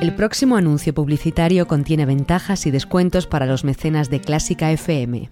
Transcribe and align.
El 0.00 0.14
próximo 0.14 0.56
anuncio 0.56 0.94
publicitario 0.94 1.68
contiene 1.68 2.06
ventajas 2.06 2.64
y 2.64 2.70
descuentos 2.70 3.26
para 3.26 3.44
los 3.44 3.64
mecenas 3.64 4.08
de 4.08 4.22
Clásica 4.22 4.70
FM. 4.70 5.30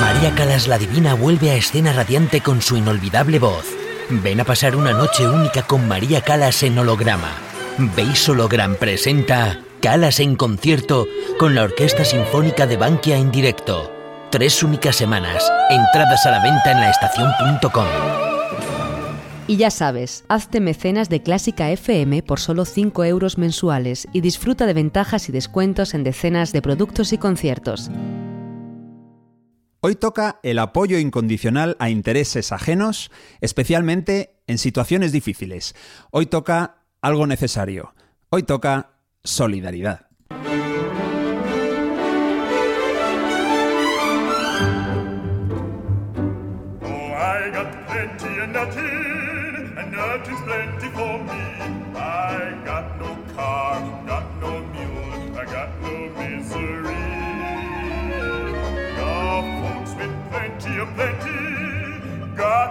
María 0.00 0.32
Calas 0.36 0.68
la 0.68 0.78
Divina 0.78 1.14
vuelve 1.14 1.50
a 1.50 1.56
escena 1.56 1.92
radiante 1.92 2.40
con 2.40 2.62
su 2.62 2.76
inolvidable 2.76 3.40
voz. 3.40 3.64
Ven 4.10 4.40
a 4.40 4.44
pasar 4.44 4.76
una 4.76 4.92
noche 4.92 5.26
única 5.26 5.62
con 5.62 5.88
María 5.88 6.20
Calas 6.20 6.62
en 6.62 6.78
holograma. 6.78 7.32
Beis 7.96 8.28
Hologram 8.28 8.76
presenta 8.76 9.60
Calas 9.80 10.20
en 10.20 10.36
concierto 10.36 11.08
con 11.36 11.56
la 11.56 11.64
Orquesta 11.64 12.04
Sinfónica 12.04 12.68
de 12.68 12.76
Bankia 12.76 13.16
en 13.16 13.32
directo. 13.32 13.90
Tres 14.30 14.62
únicas 14.62 14.94
semanas. 14.94 15.44
Entradas 15.68 16.24
a 16.26 16.30
la 16.30 16.42
venta 16.42 16.70
en 16.70 16.80
laestacion.com. 16.80 18.23
Y 19.46 19.58
ya 19.58 19.70
sabes, 19.70 20.24
hazte 20.28 20.58
mecenas 20.60 21.10
de 21.10 21.22
Clásica 21.22 21.70
FM 21.70 22.22
por 22.22 22.40
solo 22.40 22.64
5 22.64 23.04
euros 23.04 23.36
mensuales 23.36 24.08
y 24.14 24.22
disfruta 24.22 24.64
de 24.64 24.72
ventajas 24.72 25.28
y 25.28 25.32
descuentos 25.32 25.92
en 25.92 26.02
decenas 26.02 26.52
de 26.52 26.62
productos 26.62 27.12
y 27.12 27.18
conciertos. 27.18 27.90
Hoy 29.80 29.96
toca 29.96 30.40
el 30.42 30.58
apoyo 30.58 30.98
incondicional 30.98 31.76
a 31.78 31.90
intereses 31.90 32.52
ajenos, 32.52 33.10
especialmente 33.42 34.40
en 34.46 34.56
situaciones 34.56 35.12
difíciles. 35.12 35.74
Hoy 36.10 36.24
toca 36.24 36.86
algo 37.02 37.26
necesario. 37.26 37.94
Hoy 38.30 38.44
toca 38.44 38.92
solidaridad. 39.24 40.03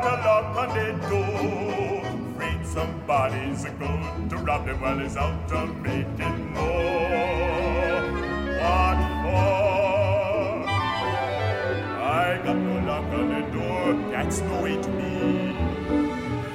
Lock 0.02 0.56
on 0.58 0.70
their 0.76 0.94
door. 1.10 2.02
Afraid 2.36 2.66
somebody's 2.66 3.66
going 3.66 4.30
to 4.30 4.38
rob 4.38 4.66
them 4.66 4.82
while 4.82 4.98
he's 4.98 5.18
out 5.18 5.48
to 5.50 5.68
making 5.68 6.54
more. 6.54 8.02
What 8.64 9.00
for? 9.24 9.44
I 12.02 12.42
got 12.44 12.58
no 12.58 12.76
lock 12.88 13.06
on 13.20 13.28
the 13.36 13.42
door, 13.58 13.86
that's 14.12 14.40
no 14.42 14.62
way 14.64 14.76
to 14.82 14.90
be. 15.00 15.54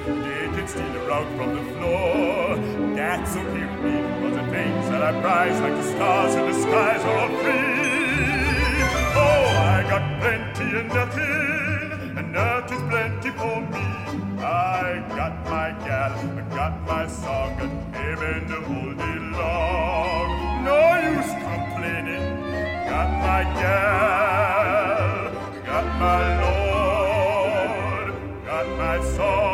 They 0.05 0.45
can 0.55 0.67
steal 0.67 0.95
a 0.95 1.07
rug 1.07 1.27
from 1.37 1.49
the 1.55 1.63
floor, 1.73 2.57
that's 2.95 3.35
okay 3.35 3.65
with 3.65 3.81
me. 3.83 3.95
Cause 4.21 4.35
the 4.35 4.45
things 4.51 4.85
that 4.89 5.01
I 5.01 5.21
prize, 5.21 5.59
like 5.61 5.75
the 5.75 5.87
stars 5.93 6.35
in 6.35 6.45
the 6.45 6.53
skies, 6.61 7.03
are 7.03 7.17
all 7.17 7.31
free. 7.41 7.87
Oh, 9.21 9.45
I 9.75 9.83
got 9.89 10.03
plenty 10.21 10.67
and 10.79 10.89
nothing, 10.89 11.38
and 12.39 12.61
nothing's 12.61 12.89
plenty 12.89 13.31
for 13.31 13.61
me. 13.61 13.85
I 14.41 15.03
got 15.09 15.45
my 15.45 15.71
gal, 15.85 16.13
I 16.13 16.55
got 16.55 16.81
my 16.87 17.07
song, 17.07 17.59
and 17.59 17.95
amen 17.95 18.47
the 18.47 18.61
whole 18.67 18.93
day 18.93 19.19
long. 19.39 20.63
No 20.63 20.79
use 21.11 21.31
complaining, 21.43 22.27
got 22.89 23.09
my 23.27 23.43
gal, 23.61 25.31
got 25.65 25.87
my 25.99 26.23
lord, 26.43 28.13
got 28.45 28.67
my 28.77 28.97
song. 29.15 29.48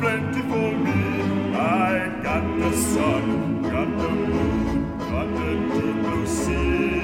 Plenty 0.00 0.40
for 0.50 0.72
me. 0.86 1.54
I 1.54 2.08
got 2.22 2.44
the 2.58 2.72
sun, 2.74 3.62
got 3.62 3.90
the 4.00 4.08
moon, 4.08 4.98
got 4.98 5.28
the 5.38 5.50
deep 5.72 5.96
blue 6.04 6.26
sea. 6.26 7.00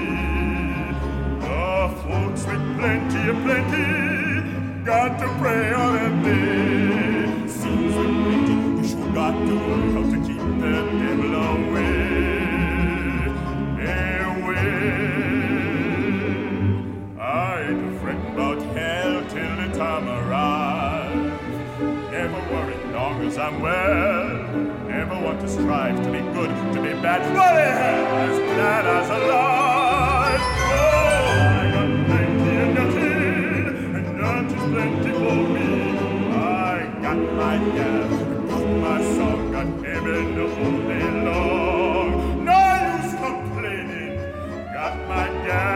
The 1.41 1.93
folks 2.03 2.43
with 2.47 2.65
plenty 2.79 3.21
and 3.31 3.41
plenty, 3.45 4.85
got 4.85 5.19
to 5.21 5.29
pray 5.41 5.73
on 5.75 5.93
a 6.07 6.09
day. 6.25 7.49
Seems 7.59 7.95
with 8.01 8.15
plenty, 8.25 8.89
sure 8.89 9.13
got 9.13 9.33
to 9.33 9.55
learn 9.69 10.06
well. 23.37 24.29
Never 24.89 25.21
want 25.21 25.41
to 25.41 25.49
strive 25.49 25.97
to 26.03 26.11
be 26.11 26.21
good, 26.33 26.49
to 26.73 26.81
be 26.83 26.93
bad. 27.03 27.21
The 27.35 27.43
hell? 27.43 28.07
As 28.17 28.39
glad 28.55 28.87
as 28.87 29.11
alive. 29.11 30.41
Oh, 30.73 31.37
I 31.61 31.71
got 31.75 31.89
plenty 32.07 32.53
and 32.57 32.75
nothing, 32.75 33.95
and 33.97 34.09
nothing's 34.21 34.67
plenty 34.73 35.13
for 35.21 35.37
me. 35.55 35.69
I 36.33 36.89
got 37.03 37.19
my 37.41 37.57
gal, 37.77 38.09
got 38.49 38.67
my 38.85 38.99
song, 39.17 39.53
got 39.53 39.69
heaven 39.85 40.27
whole 40.57 40.81
day 40.89 41.09
long. 41.29 42.09
No 42.45 42.59
use 42.97 43.15
complaining. 43.21 44.17
Got 44.73 44.95
my 45.09 45.27
gal, 45.47 45.76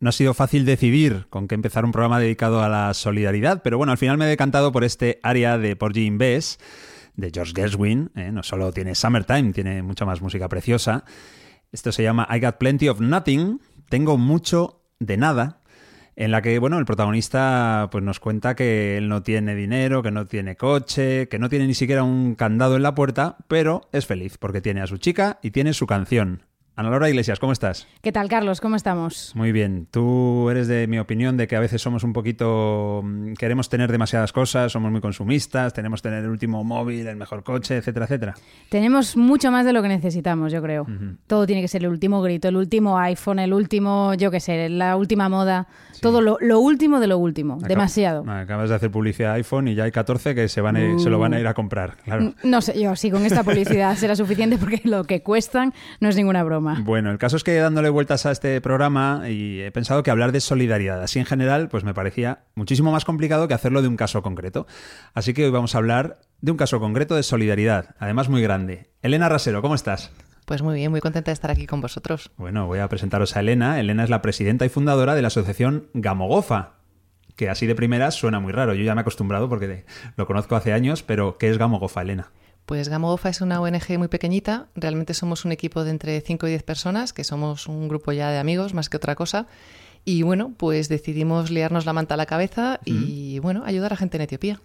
No 0.00 0.08
ha 0.08 0.12
sido 0.12 0.32
fácil 0.32 0.64
decidir 0.64 1.26
con 1.28 1.46
qué 1.46 1.54
empezar 1.54 1.84
un 1.84 1.92
programa 1.92 2.18
dedicado 2.18 2.62
a 2.62 2.70
la 2.70 2.94
solidaridad, 2.94 3.60
pero 3.62 3.76
bueno, 3.76 3.92
al 3.92 3.98
final 3.98 4.16
me 4.16 4.24
he 4.24 4.28
decantado 4.28 4.72
por 4.72 4.82
este 4.82 5.20
área 5.22 5.58
de 5.58 5.76
Porgy 5.76 6.06
in 6.06 6.16
Bess 6.16 6.58
de 7.16 7.30
George 7.30 7.52
Gershwin. 7.54 8.10
¿eh? 8.16 8.32
No 8.32 8.42
solo 8.42 8.72
tiene 8.72 8.94
Summertime, 8.94 9.52
tiene 9.52 9.82
mucha 9.82 10.06
más 10.06 10.22
música 10.22 10.48
preciosa. 10.48 11.04
Esto 11.70 11.92
se 11.92 12.02
llama 12.02 12.26
I 12.30 12.40
Got 12.40 12.56
Plenty 12.56 12.88
of 12.88 13.00
Nothing. 13.00 13.60
Tengo 13.90 14.16
mucho 14.16 14.86
de 15.00 15.18
nada 15.18 15.60
en 16.16 16.30
la 16.30 16.40
que, 16.40 16.58
bueno, 16.58 16.78
el 16.78 16.86
protagonista 16.86 17.88
pues 17.92 18.02
nos 18.02 18.20
cuenta 18.20 18.56
que 18.56 18.96
él 18.96 19.06
no 19.10 19.22
tiene 19.22 19.54
dinero, 19.54 20.02
que 20.02 20.10
no 20.10 20.26
tiene 20.26 20.56
coche, 20.56 21.28
que 21.28 21.38
no 21.38 21.50
tiene 21.50 21.66
ni 21.66 21.74
siquiera 21.74 22.04
un 22.04 22.36
candado 22.36 22.76
en 22.76 22.82
la 22.82 22.94
puerta, 22.94 23.36
pero 23.48 23.90
es 23.92 24.06
feliz 24.06 24.38
porque 24.38 24.62
tiene 24.62 24.80
a 24.80 24.86
su 24.86 24.96
chica 24.96 25.38
y 25.42 25.50
tiene 25.50 25.74
su 25.74 25.86
canción. 25.86 26.49
Ana 26.76 26.88
Laura 26.88 27.10
Iglesias, 27.10 27.38
¿cómo 27.38 27.52
estás? 27.52 27.86
¿Qué 28.00 28.10
tal, 28.10 28.30
Carlos? 28.30 28.58
¿Cómo 28.62 28.74
estamos? 28.74 29.32
Muy 29.34 29.52
bien. 29.52 29.86
Tú 29.90 30.48
eres 30.48 30.66
de 30.66 30.86
mi 30.86 30.98
opinión 30.98 31.36
de 31.36 31.46
que 31.46 31.54
a 31.54 31.60
veces 31.60 31.82
somos 31.82 32.04
un 32.04 32.14
poquito... 32.14 33.02
mm, 33.04 33.34
queremos 33.34 33.68
tener 33.68 33.92
demasiadas 33.92 34.32
cosas, 34.32 34.72
somos 34.72 34.90
muy 34.90 35.02
consumistas, 35.02 35.74
tenemos 35.74 36.00
que 36.00 36.08
tener 36.08 36.24
el 36.24 36.30
último 36.30 36.64
móvil, 36.64 37.06
el 37.06 37.16
mejor 37.16 37.42
coche, 37.44 37.76
etcétera, 37.76 38.06
etcétera. 38.06 38.34
Tenemos 38.70 39.14
mucho 39.18 39.50
más 39.50 39.66
de 39.66 39.74
lo 39.74 39.82
que 39.82 39.88
necesitamos, 39.88 40.52
yo 40.52 40.62
creo. 40.62 40.86
Todo 41.26 41.44
tiene 41.44 41.60
que 41.60 41.68
ser 41.68 41.82
el 41.82 41.90
último 41.90 42.22
grito, 42.22 42.48
el 42.48 42.56
último 42.56 42.96
iPhone, 42.98 43.40
el 43.40 43.52
último, 43.52 44.14
yo 44.14 44.30
qué 44.30 44.40
sé, 44.40 44.70
la 44.70 44.96
última 44.96 45.28
moda. 45.28 45.66
Todo 46.00 46.22
lo, 46.22 46.38
lo 46.40 46.60
último 46.60 46.98
de 46.98 47.08
lo 47.08 47.18
último. 47.18 47.58
Acab- 47.58 47.68
Demasiado. 47.68 48.30
Acabas 48.30 48.70
de 48.70 48.76
hacer 48.76 48.90
publicidad 48.90 49.34
iPhone 49.34 49.68
y 49.68 49.74
ya 49.74 49.84
hay 49.84 49.92
14 49.92 50.34
que 50.34 50.48
se, 50.48 50.62
van 50.62 50.76
a 50.76 50.80
ir- 50.80 50.98
se 50.98 51.10
lo 51.10 51.18
van 51.18 51.34
a 51.34 51.40
ir 51.40 51.46
a 51.46 51.52
comprar, 51.52 51.98
claro. 52.04 52.32
No 52.42 52.62
sé 52.62 52.80
yo, 52.80 52.96
si 52.96 53.10
con 53.10 53.26
esta 53.26 53.42
publicidad 53.44 53.94
será 53.96 54.16
suficiente 54.16 54.56
porque 54.56 54.80
lo 54.84 55.04
que 55.04 55.22
cuestan 55.22 55.74
no 56.00 56.08
es 56.08 56.16
ninguna 56.16 56.42
broma. 56.42 56.59
Bueno, 56.60 57.10
el 57.10 57.18
caso 57.18 57.36
es 57.36 57.44
que 57.44 57.54
dándole 57.56 57.88
vueltas 57.88 58.26
a 58.26 58.30
este 58.30 58.60
programa 58.60 59.28
y 59.28 59.60
he 59.60 59.70
pensado 59.72 60.02
que 60.02 60.10
hablar 60.10 60.32
de 60.32 60.40
solidaridad 60.40 61.02
así 61.02 61.18
en 61.18 61.26
general 61.26 61.68
pues 61.68 61.84
me 61.84 61.94
parecía 61.94 62.44
muchísimo 62.54 62.92
más 62.92 63.04
complicado 63.04 63.48
que 63.48 63.54
hacerlo 63.54 63.82
de 63.82 63.88
un 63.88 63.96
caso 63.96 64.22
concreto. 64.22 64.66
Así 65.14 65.34
que 65.34 65.44
hoy 65.44 65.50
vamos 65.50 65.74
a 65.74 65.78
hablar 65.78 66.20
de 66.40 66.50
un 66.50 66.56
caso 66.56 66.80
concreto 66.80 67.14
de 67.14 67.22
solidaridad, 67.22 67.94
además 67.98 68.28
muy 68.28 68.42
grande. 68.42 68.90
Elena 69.02 69.28
Rasero, 69.28 69.62
¿cómo 69.62 69.74
estás? 69.74 70.10
Pues 70.46 70.62
muy 70.62 70.74
bien, 70.74 70.90
muy 70.90 71.00
contenta 71.00 71.30
de 71.30 71.34
estar 71.34 71.50
aquí 71.50 71.66
con 71.66 71.80
vosotros. 71.80 72.32
Bueno, 72.36 72.66
voy 72.66 72.80
a 72.80 72.88
presentaros 72.88 73.36
a 73.36 73.40
Elena. 73.40 73.78
Elena 73.78 74.02
es 74.02 74.10
la 74.10 74.20
presidenta 74.20 74.64
y 74.64 74.68
fundadora 74.68 75.14
de 75.14 75.22
la 75.22 75.28
asociación 75.28 75.88
Gamogofa, 75.94 76.74
que 77.36 77.48
así 77.48 77.66
de 77.66 77.76
primeras 77.76 78.14
suena 78.14 78.40
muy 78.40 78.52
raro. 78.52 78.74
Yo 78.74 78.82
ya 78.82 78.94
me 78.94 79.00
he 79.00 79.02
acostumbrado 79.02 79.48
porque 79.48 79.84
lo 80.16 80.26
conozco 80.26 80.56
hace 80.56 80.72
años, 80.72 81.02
pero 81.02 81.38
¿qué 81.38 81.50
es 81.50 81.58
Gamogofa, 81.58 82.02
Elena? 82.02 82.32
Pues 82.70 82.88
Gamogofa 82.88 83.30
es 83.30 83.40
una 83.40 83.60
ONG 83.60 83.98
muy 83.98 84.06
pequeñita, 84.06 84.68
realmente 84.76 85.12
somos 85.12 85.44
un 85.44 85.50
equipo 85.50 85.82
de 85.82 85.90
entre 85.90 86.20
5 86.20 86.46
y 86.46 86.50
10 86.50 86.62
personas, 86.62 87.12
que 87.12 87.24
somos 87.24 87.66
un 87.66 87.88
grupo 87.88 88.12
ya 88.12 88.30
de 88.30 88.38
amigos 88.38 88.74
más 88.74 88.88
que 88.88 88.96
otra 88.96 89.16
cosa. 89.16 89.48
Y 90.04 90.22
bueno, 90.22 90.54
pues 90.56 90.88
decidimos 90.88 91.50
liarnos 91.50 91.84
la 91.84 91.92
manta 91.92 92.14
a 92.14 92.16
la 92.16 92.26
cabeza 92.26 92.78
y 92.84 93.40
bueno, 93.40 93.64
ayudar 93.64 93.92
a 93.92 93.96
gente 93.96 94.18
en 94.18 94.20
Etiopía. 94.20 94.60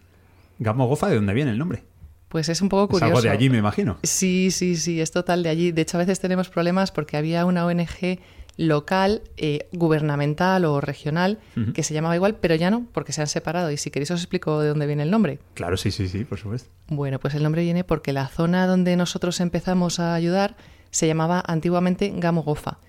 Gamogofa, 0.59 1.07
¿de 1.07 1.15
dónde 1.15 1.33
viene 1.33 1.49
el 1.49 1.57
nombre? 1.57 1.81
Pues 2.29 2.47
es 2.47 2.61
un 2.61 2.69
poco 2.69 2.83
Es 2.83 2.89
curioso. 3.01 3.05
algo 3.07 3.21
de 3.23 3.29
allí, 3.31 3.49
me 3.49 3.57
imagino. 3.57 3.97
Sí, 4.03 4.51
sí, 4.51 4.75
sí, 4.75 5.01
es 5.01 5.09
total 5.09 5.41
de 5.41 5.49
allí. 5.49 5.71
De 5.71 5.81
hecho, 5.81 5.97
a 5.97 6.01
veces 6.01 6.19
tenemos 6.19 6.49
problemas 6.49 6.91
porque 6.91 7.17
había 7.17 7.43
una 7.47 7.65
ONG 7.65 8.19
local, 8.57 9.21
eh, 9.37 9.67
gubernamental 9.73 10.65
o 10.65 10.79
regional, 10.81 11.39
que 11.73 11.83
se 11.83 11.93
llamaba 11.93 12.15
igual, 12.15 12.35
pero 12.35 12.55
ya 12.55 12.71
no, 12.71 12.85
porque 12.93 13.11
se 13.11 13.21
han 13.21 13.27
separado. 13.27 13.71
Y 13.71 13.77
si 13.77 13.91
queréis 13.91 14.11
os 14.11 14.21
explico 14.21 14.61
de 14.61 14.69
dónde 14.69 14.87
viene 14.87 15.03
el 15.03 15.11
nombre. 15.11 15.39
Claro, 15.53 15.75
sí, 15.77 15.91
sí, 15.91 16.07
sí, 16.07 16.23
por 16.23 16.39
supuesto. 16.39 16.69
Bueno, 16.87 17.19
pues 17.19 17.33
el 17.35 17.43
nombre 17.43 17.61
viene 17.63 17.83
porque 17.83 18.13
la 18.13 18.27
zona 18.27 18.67
donde 18.67 18.95
nosotros 18.95 19.39
empezamos 19.41 19.99
a 19.99 20.13
ayudar 20.13 20.55
se 20.91 21.07
llamaba 21.07 21.43
antiguamente 21.45 22.13
Gamogofa. 22.15 22.79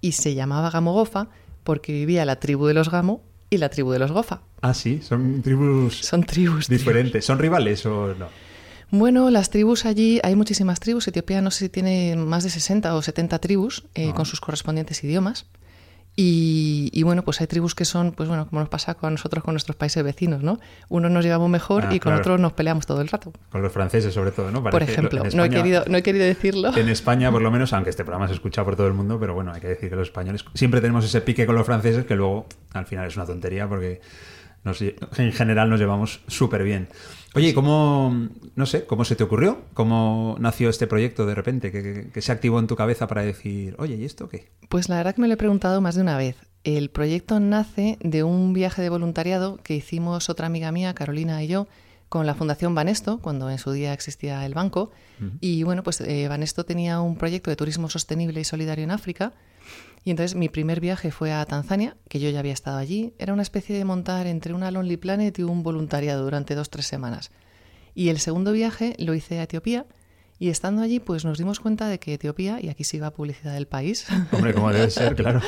Y 0.00 0.12
se 0.12 0.34
llamaba 0.34 0.70
Gamogofa 0.70 1.28
porque 1.62 1.92
vivía 1.92 2.24
la 2.26 2.38
tribu 2.38 2.66
de 2.66 2.74
los 2.74 2.90
Gamo 2.90 3.22
y 3.48 3.56
la 3.56 3.70
tribu 3.70 3.92
de 3.92 3.98
los 3.98 4.12
Gofa. 4.12 4.42
Ah, 4.60 4.74
sí, 4.74 5.00
son 5.02 5.40
tribus 5.42 6.00
Son 6.00 6.22
tribus. 6.24 6.66
tribus. 6.66 6.68
diferentes. 6.68 7.24
¿Son 7.24 7.38
rivales 7.38 7.86
o 7.86 8.14
no? 8.14 8.26
Bueno, 8.90 9.30
las 9.30 9.50
tribus 9.50 9.86
allí, 9.86 10.20
hay 10.22 10.36
muchísimas 10.36 10.80
tribus. 10.80 11.08
Etiopía 11.08 11.40
no 11.42 11.50
sé 11.50 11.60
si 11.64 11.68
tiene 11.68 12.14
más 12.16 12.44
de 12.44 12.50
60 12.50 12.94
o 12.94 13.02
70 13.02 13.38
tribus 13.40 13.84
eh, 13.94 14.08
Ah. 14.10 14.14
con 14.14 14.24
sus 14.26 14.40
correspondientes 14.40 15.02
idiomas. 15.04 15.46
Y, 16.16 16.90
y 16.92 17.02
bueno, 17.02 17.24
pues 17.24 17.40
hay 17.40 17.48
tribus 17.48 17.74
que 17.74 17.84
son, 17.84 18.12
pues 18.12 18.28
bueno, 18.28 18.46
como 18.48 18.60
nos 18.60 18.68
pasa 18.68 18.94
con 18.94 19.14
nosotros 19.14 19.42
con 19.42 19.52
nuestros 19.54 19.74
países 19.74 20.04
vecinos, 20.04 20.44
¿no? 20.44 20.60
Unos 20.88 21.10
nos 21.10 21.24
llevamos 21.24 21.50
mejor 21.50 21.86
Ah, 21.88 21.94
y 21.94 21.98
con 21.98 22.10
claro. 22.12 22.20
otros 22.20 22.40
nos 22.40 22.52
peleamos 22.52 22.86
todo 22.86 23.00
el 23.00 23.08
rato. 23.08 23.32
Con 23.50 23.62
los 23.62 23.72
franceses, 23.72 24.14
sobre 24.14 24.30
todo, 24.30 24.52
¿no? 24.52 24.62
Por 24.62 24.70
Parece- 24.70 24.92
ejemplo, 24.92 25.24
en 25.24 25.36
no 25.36 25.44
he, 25.44 25.50
querido, 25.50 25.82
no 25.88 25.98
he 25.98 26.04
querido 26.04 26.24
decirlo. 26.24 26.76
En 26.76 26.88
España, 26.88 27.32
por 27.32 27.42
lo 27.42 27.50
menos, 27.50 27.72
aunque 27.72 27.90
este 27.90 28.04
programa 28.04 28.28
se 28.28 28.34
escucha 28.34 28.64
por 28.64 28.76
todo 28.76 28.86
el 28.86 28.92
mundo, 28.94 29.18
pero 29.18 29.34
bueno, 29.34 29.52
hay 29.52 29.60
que 29.60 29.66
decir 29.66 29.90
que 29.90 29.96
los 29.96 30.06
españoles 30.06 30.44
siempre 30.54 30.80
tenemos 30.80 31.04
ese 31.04 31.20
pique 31.20 31.46
con 31.46 31.56
los 31.56 31.66
franceses 31.66 32.04
que 32.04 32.14
luego 32.14 32.46
al 32.74 32.86
final 32.86 33.08
es 33.08 33.16
una 33.16 33.26
tontería 33.26 33.68
porque 33.68 34.00
nos 34.64 34.80
en 34.82 35.32
general 35.32 35.68
nos 35.70 35.78
llevamos 35.80 36.20
súper 36.26 36.62
bien. 36.64 36.88
Oye, 37.34 37.48
¿y 37.48 37.52
¿cómo, 37.52 38.28
no 38.54 38.66
sé, 38.66 38.86
cómo 38.86 39.04
se 39.04 39.16
te 39.16 39.24
ocurrió? 39.24 39.62
¿Cómo 39.74 40.36
nació 40.38 40.68
este 40.70 40.86
proyecto 40.86 41.26
de 41.26 41.34
repente? 41.34 41.72
¿Qué, 41.72 41.82
qué- 41.82 42.10
qué 42.12 42.22
se 42.22 42.30
activó 42.32 42.58
en 42.60 42.66
tu 42.68 42.76
cabeza 42.76 43.06
para 43.08 43.22
decir, 43.22 43.74
oye, 43.78 43.96
¿y 43.96 44.04
esto 44.04 44.28
qué? 44.28 44.48
Pues 44.68 44.88
la 44.88 44.96
verdad 44.96 45.14
que 45.14 45.20
me 45.20 45.26
lo 45.28 45.34
he 45.34 45.36
preguntado 45.36 45.80
más 45.80 45.96
de 45.96 46.02
una 46.02 46.16
vez. 46.16 46.36
El 46.62 46.90
proyecto 46.90 47.40
nace 47.40 47.98
de 48.00 48.22
un 48.22 48.52
viaje 48.52 48.80
de 48.82 48.88
voluntariado 48.88 49.58
que 49.62 49.74
hicimos 49.74 50.30
otra 50.30 50.46
amiga 50.46 50.70
mía, 50.72 50.94
Carolina 50.94 51.42
y 51.42 51.48
yo, 51.48 51.66
con 52.08 52.24
la 52.26 52.34
Fundación 52.36 52.74
Banesto, 52.76 53.18
cuando 53.18 53.50
en 53.50 53.58
su 53.58 53.72
día 53.72 53.92
existía 53.92 54.46
el 54.46 54.54
banco. 54.54 54.92
Y 55.40 55.62
bueno, 55.64 55.82
pues 55.82 56.00
eh, 56.00 56.28
Banesto 56.28 56.64
tenía 56.64 57.00
un 57.00 57.16
proyecto 57.16 57.50
de 57.50 57.56
turismo 57.56 57.90
sostenible 57.90 58.40
y 58.40 58.44
solidario 58.44 58.84
en 58.84 58.92
África. 58.92 59.32
Y 60.04 60.10
entonces 60.10 60.34
mi 60.34 60.48
primer 60.48 60.80
viaje 60.80 61.10
fue 61.10 61.32
a 61.32 61.44
Tanzania, 61.46 61.96
que 62.08 62.20
yo 62.20 62.28
ya 62.28 62.40
había 62.40 62.52
estado 62.52 62.76
allí. 62.76 63.14
Era 63.18 63.32
una 63.32 63.42
especie 63.42 63.76
de 63.76 63.84
montar 63.84 64.26
entre 64.26 64.52
una 64.52 64.70
Lonely 64.70 64.98
Planet 64.98 65.38
y 65.38 65.42
un 65.42 65.62
voluntariado 65.62 66.24
durante 66.24 66.54
dos, 66.54 66.68
tres 66.68 66.86
semanas. 66.86 67.30
Y 67.94 68.10
el 68.10 68.18
segundo 68.18 68.52
viaje 68.52 68.94
lo 68.98 69.14
hice 69.14 69.38
a 69.38 69.44
Etiopía. 69.44 69.86
Y 70.38 70.50
estando 70.50 70.82
allí, 70.82 71.00
pues 71.00 71.24
nos 71.24 71.38
dimos 71.38 71.58
cuenta 71.58 71.88
de 71.88 71.98
que 71.98 72.14
Etiopía, 72.14 72.60
y 72.60 72.68
aquí 72.68 72.84
sí 72.84 72.98
va 72.98 73.12
publicidad 73.12 73.54
del 73.54 73.66
país, 73.66 74.06
Hombre, 74.32 74.52
como 74.52 74.72
debe 74.72 74.90
ser, 74.90 75.14
claro. 75.14 75.40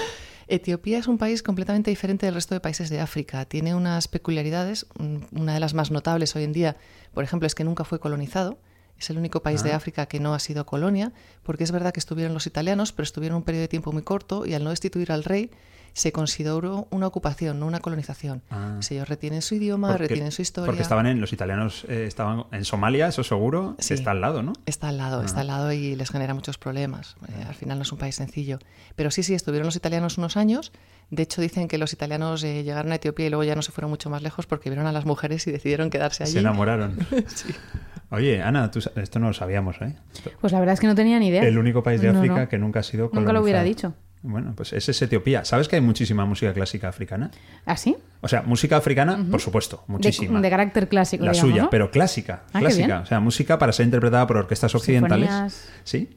Etiopía 0.49 0.99
es 0.99 1.09
un 1.09 1.19
país 1.19 1.43
completamente 1.43 1.91
diferente 1.91 2.25
del 2.25 2.35
resto 2.35 2.55
de 2.55 2.61
países 2.61 2.89
de 2.89 3.01
África. 3.01 3.45
Tiene 3.47 3.75
unas 3.75 4.07
peculiaridades. 4.07 4.87
Una 5.33 5.55
de 5.55 5.61
las 5.61 5.75
más 5.75 5.91
notables 5.91 6.37
hoy 6.37 6.45
en 6.45 6.53
día, 6.53 6.77
por 7.13 7.25
ejemplo, 7.25 7.47
es 7.49 7.57
que 7.57 7.65
nunca 7.65 7.85
fue 7.85 7.99
colonizado. 7.99 8.59
Es 8.99 9.11
el 9.11 9.19
único 9.19 9.43
país 9.43 9.63
de 9.63 9.73
Ah. 9.73 9.77
África 9.77 10.07
que 10.07 10.21
no 10.21 10.35
ha 10.35 10.39
sido 10.39 10.65
colonia, 10.67 11.13
porque 11.43 11.65
es 11.65 11.71
verdad 11.73 11.93
que 11.93 12.01
estuvieron 12.01 12.33
los 12.35 12.47
italianos, 12.47 12.93
pero 12.93 13.05
estuvieron 13.05 13.37
un 13.39 13.43
periodo 13.43 13.63
de 13.63 13.69
tiempo 13.69 13.93
muy 13.93 14.03
corto 14.03 14.47
y 14.47 14.55
al 14.55 14.65
no 14.65 14.71
destituir 14.71 15.13
al 15.13 15.25
rey 15.25 15.51
se 15.93 16.13
consideró 16.13 16.87
una 16.91 17.07
ocupación, 17.07 17.59
no 17.59 17.67
una 17.67 17.81
colonización. 17.81 18.43
Ah. 18.51 18.77
O 18.79 18.83
sea, 18.83 18.97
ellos 18.99 19.09
retienen 19.09 19.41
su 19.41 19.55
idioma, 19.55 19.89
Porque- 19.89 20.09
retienen 20.09 20.31
su 20.31 20.43
historia. 20.43 20.67
Porque 20.67 20.83
estaban 20.83 21.07
en, 21.07 21.23
los 21.23 21.33
italianos 21.33 21.87
eh, 21.89 22.05
estaban 22.07 22.45
en 22.53 22.67
Somalia, 22.67 23.07
eso 23.09 23.25
seguro, 23.25 23.77
Sí. 23.79 23.95
está 23.95 24.11
al 24.11 24.21
lado, 24.21 24.43
¿no? 24.43 24.53
Está 24.67 24.89
al 24.89 24.99
lado, 24.99 25.23
está 25.23 25.41
al 25.41 25.47
lado 25.47 25.73
y 25.73 25.97
les 25.97 26.11
genera 26.11 26.35
muchos 26.35 26.59
problemas. 26.59 27.17
Eh, 27.29 27.45
al 27.49 27.55
final 27.55 27.79
no 27.79 27.83
es 27.83 27.93
un 27.93 27.99
país 27.99 28.15
sencillo. 28.15 28.59
Pero 28.95 29.11
sí, 29.11 29.23
sí, 29.23 29.33
estuvieron 29.33 29.65
los 29.67 29.77
italianos 29.77 30.19
unos 30.19 30.37
años. 30.37 30.71
De 31.11 31.23
hecho, 31.23 31.41
dicen 31.41 31.67
que 31.67 31.79
los 31.79 31.95
italianos 31.95 32.43
eh, 32.45 32.63
llegaron 32.63 32.93
a 32.93 32.97
Etiopía 32.97 33.27
y 33.27 33.31
luego 33.31 33.45
ya 33.45 33.55
no 33.55 33.63
se 33.63 33.73
fueron 33.73 33.89
mucho 33.91 34.11
más 34.11 34.21
lejos 34.21 34.45
porque 34.47 34.69
vieron 34.69 34.87
a 34.87 34.93
las 34.93 35.07
mujeres 35.07 35.47
y 35.47 35.53
decidieron 35.53 35.89
quedarse 35.89 36.25
allí. 36.25 36.33
Se 36.33 36.41
enamoraron. 36.41 36.99
Oye, 38.11 38.41
Ana, 38.43 38.71
tú 38.71 38.79
esto 38.97 39.19
no 39.19 39.29
lo 39.29 39.33
sabíamos, 39.35 39.77
¿eh? 39.83 39.97
Pues 40.41 40.53
la 40.53 40.61
verdad 40.61 40.75
es 40.75 40.81
que 40.81 40.87
no 40.87 40.95
tenía 40.95 41.19
ni 41.19 41.29
idea. 41.29 41.43
El 41.43 41.59
único 41.59 41.83
país 41.83 42.01
de 42.01 42.13
No, 42.13 42.19
África 42.21 42.43
no. 42.43 42.49
que 42.49 42.59
nunca 42.59 42.81
ha 42.81 42.83
sido 42.85 43.11
Nunca 43.13 43.33
lo 43.33 43.43
hubiera 43.43 43.61
colonizado. 43.61 43.93
dicho. 43.95 44.06
Bueno, 44.29 44.55
pues 44.57 44.73
ese 44.73 44.91
es 44.91 45.01
Etiopía. 45.03 45.45
¿Sabes 45.45 45.69
que 45.69 45.77
hay 45.77 45.83
muchísima 45.83 46.25
música 46.25 46.53
clásica 46.53 46.89
africana? 46.89 47.31
¿Ah, 47.65 47.77
sí? 47.77 47.97
O 48.23 48.29
sea, 48.29 48.43
música 48.43 48.77
africana, 48.77 49.25
por 49.31 49.41
supuesto, 49.41 49.85
muchísima. 49.87 50.41
de 50.41 50.51
carácter 50.51 50.89
clásico, 50.89 51.25
la 51.25 51.31
digamos, 51.33 51.51
suya, 51.51 51.63
¿no? 51.65 51.71
pero 51.71 51.91
clásica, 51.93 52.43
Ah, 52.53 52.59
clásica. 52.61 53.01
O 53.01 53.07
sea, 53.07 53.21
música 53.21 53.59
para 53.59 53.73
ser 53.73 53.85
interpretada 53.87 54.27
por 54.27 54.37
orquestas 54.39 54.75
occidentales. 54.75 55.29
Sinfonías. 55.31 55.69
Sí, 55.85 56.09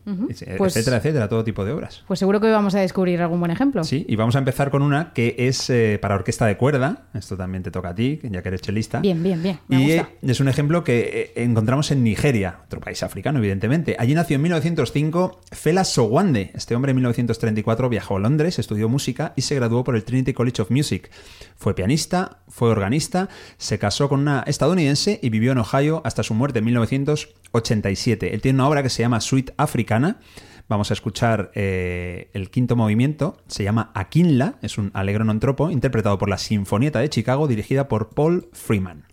et- 0.41 0.57
Pues- 0.57 0.75
etcétera, 0.75 0.97
etcétera, 0.97 1.29
todo 1.29 1.43
tipo 1.43 1.63
de 1.65 1.71
obras. 1.71 2.03
Pues 2.07 2.17
seguro 2.19 2.39
que 2.39 2.47
hoy 2.47 2.53
vamos 2.53 2.73
a 2.73 2.79
descubrir 2.79 3.21
algún 3.21 3.39
buen 3.39 3.51
ejemplo. 3.51 3.83
Sí, 3.83 4.05
y 4.09 4.15
vamos 4.15 4.35
a 4.35 4.39
empezar 4.39 4.71
con 4.71 4.81
una 4.81 5.13
que 5.13 5.35
es 5.37 5.69
eh, 5.69 5.99
para 6.01 6.15
orquesta 6.15 6.47
de 6.47 6.57
cuerda. 6.57 7.03
Esto 7.13 7.37
también 7.37 7.61
te 7.63 7.69
toca 7.69 7.89
a 7.89 7.95
ti, 7.95 8.19
ya 8.23 8.41
que 8.41 8.47
eres 8.49 8.61
chelista. 8.61 9.01
Bien, 9.01 9.21
bien, 9.21 9.43
bien. 9.43 9.59
Me 9.67 9.81
y 9.81 9.97
gusta. 9.97 10.09
es 10.23 10.39
un 10.39 10.47
ejemplo 10.47 10.83
que 10.83 11.31
eh, 11.35 11.43
encontramos 11.43 11.91
en 11.91 12.03
Nigeria, 12.03 12.59
otro 12.65 12.79
país 12.79 13.03
africano, 13.03 13.37
evidentemente. 13.39 13.95
Allí 13.99 14.15
nació 14.15 14.37
en 14.37 14.41
1905 14.43 15.41
Fela 15.51 15.83
Sowande. 15.83 16.51
Este 16.55 16.73
hombre 16.75 16.91
en 16.91 16.95
1934 16.97 17.89
viajó 17.99 18.15
a 18.15 18.19
Londres, 18.19 18.59
estudió 18.59 18.87
música 18.87 19.33
y 19.35 19.41
se 19.41 19.55
graduó 19.55 19.83
por 19.83 19.97
el 19.97 20.05
Trinity 20.05 20.31
College 20.31 20.61
of 20.61 20.71
Music. 20.71 21.11
Fue 21.57 21.75
pianista, 21.75 22.39
fue 22.47 22.69
organista, 22.69 23.27
se 23.57 23.77
casó 23.77 24.07
con 24.07 24.21
una 24.21 24.43
estadounidense 24.47 25.19
y 25.21 25.29
vivió 25.29 25.51
en 25.51 25.57
Ohio 25.57 26.01
hasta 26.05 26.23
su 26.23 26.33
muerte 26.33 26.59
en 26.59 26.65
1987. 26.65 28.33
Él 28.33 28.41
tiene 28.41 28.55
una 28.55 28.69
obra 28.69 28.83
que 28.83 28.89
se 28.89 29.01
llama 29.01 29.19
Suite 29.19 29.53
Africana. 29.57 30.21
Vamos 30.69 30.91
a 30.91 30.93
escuchar 30.93 31.51
eh, 31.55 32.29
el 32.33 32.49
quinto 32.49 32.77
movimiento. 32.77 33.35
Se 33.47 33.65
llama 33.65 33.91
Akinla, 33.93 34.59
es 34.61 34.77
un 34.77 34.91
alegro 34.93 35.25
non 35.25 35.43
tropo, 35.43 35.67
interpretado 35.69 36.15
por 36.17 36.29
la 36.29 36.37
Sinfonieta 36.37 37.03
de 37.03 37.09
Chicago, 37.09 37.51
dirigida 37.51 37.89
por 37.89 38.15
Paul 38.15 38.47
Freeman. 38.53 39.03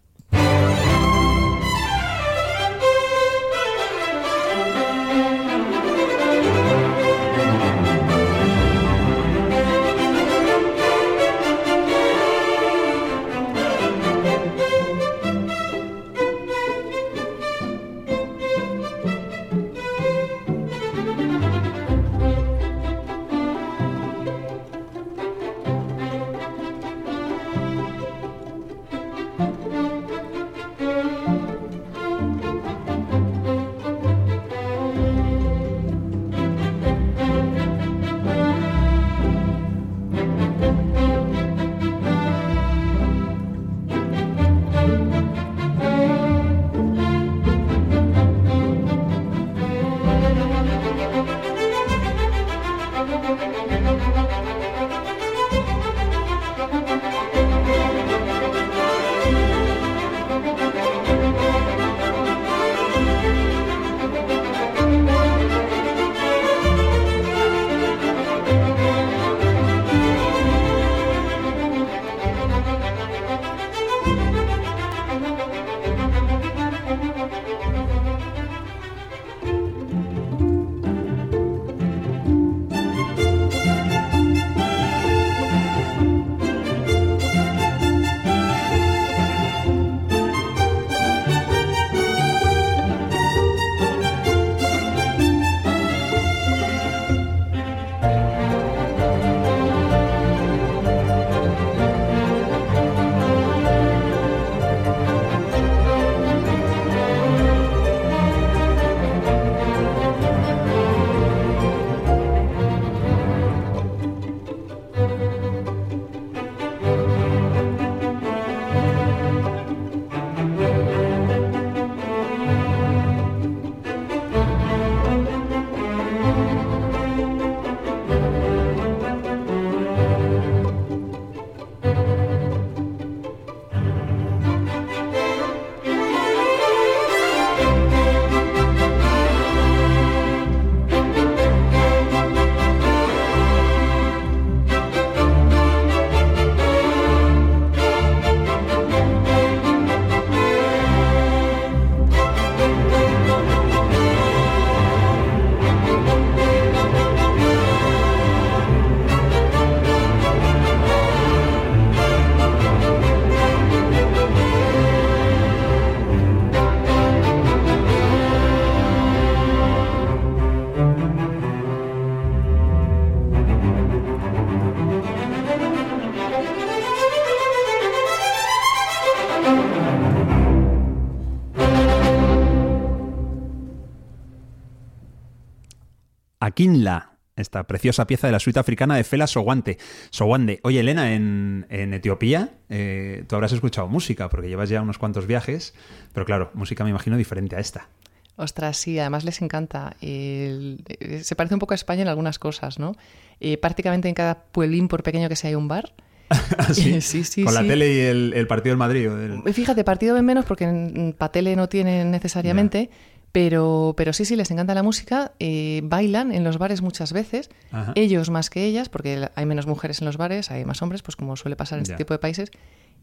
Kinla, 186.57 187.11
esta 187.37 187.65
preciosa 187.65 188.07
pieza 188.07 188.27
de 188.29 188.33
la 188.33 188.41
suite 188.41 188.59
africana 188.59 188.97
de 188.97 189.05
Fela 189.05 189.27
Sowante. 189.27 189.77
Sowande. 190.09 190.59
Oye, 190.63 190.81
Elena, 190.81 191.13
en, 191.13 191.67
Etiopía 191.69 192.55
eh, 192.71 193.25
tú 193.29 193.35
habrás 193.35 193.53
escuchado 193.53 193.89
música, 193.89 194.31
porque 194.31 194.49
llevas 194.49 194.71
ya 194.71 194.81
unos 194.81 194.97
cuantos 194.97 195.27
viajes, 195.27 195.75
pero 196.15 196.25
claro, 196.25 196.51
música 196.55 196.83
me 196.83 196.89
imagino 196.89 197.19
diferente 197.19 197.57
a 197.57 197.61
esta. 197.61 197.91
Ostras, 198.37 198.79
sí, 198.79 198.99
además 198.99 199.25
les 199.25 199.43
encanta. 199.43 199.97
se 200.01 201.35
parece 201.37 201.55
un 201.55 201.61
poco 201.61 201.75
a 201.75 201.77
España 201.77 202.01
en 202.01 202.09
algunas 202.09 202.39
cosas, 202.39 202.79
¿no? 202.79 202.97
Eh, 203.39 203.59
prácticamente 203.59 204.09
en 204.09 204.15
cada 204.15 204.45
pueblín, 204.45 204.89
por 204.89 205.03
pequeño 205.03 205.29
que 205.29 205.37
sea, 205.37 205.49
hay 205.49 205.57
un 205.57 205.69
bar. 205.69 205.93
¿Ah, 206.31 206.39
¿Sí? 206.73 207.03
sí, 207.03 207.45
Con 207.45 207.53
la 207.53 207.67
tele 207.67 207.93
y 207.93 207.99
el, 208.01 208.47
partido 208.47 208.71
del 208.71 208.79
Madrid. 208.79 209.11
Fíjate, 209.53 209.85
partido 209.85 210.15
ven 210.15 210.25
menos 210.25 210.47
porque 210.47 211.15
para 211.19 211.33
tele 211.33 211.55
no 211.55 211.69
tienen 211.69 212.11
necesariamente, 212.11 212.89
pero, 213.37 213.93
pero 213.99 214.15
sí, 214.15 214.25
sí, 214.25 214.35
les 214.35 214.51
encanta 214.51 214.73
la 214.73 214.83
música, 214.83 215.33
eh, 215.41 215.83
bailan 215.85 216.33
en 216.33 216.43
los 216.43 216.57
bares 216.57 216.81
muchas 216.81 217.13
veces, 217.13 217.51
ellos 217.95 218.31
más 218.31 218.49
que 218.49 218.65
ellas, 218.65 218.89
porque 218.89 219.29
hay 219.35 219.45
menos 219.45 219.67
mujeres 219.67 220.01
en 220.01 220.07
los 220.07 220.17
bares, 220.17 220.51
hay 220.51 220.65
más 220.65 220.81
hombres, 220.81 221.03
pues 221.03 221.17
como 221.17 221.37
suele 221.37 221.55
pasar 221.55 221.77
en 221.77 221.83
este 221.83 221.97
tipo 221.97 222.15
de 222.15 222.19
países. 222.19 222.51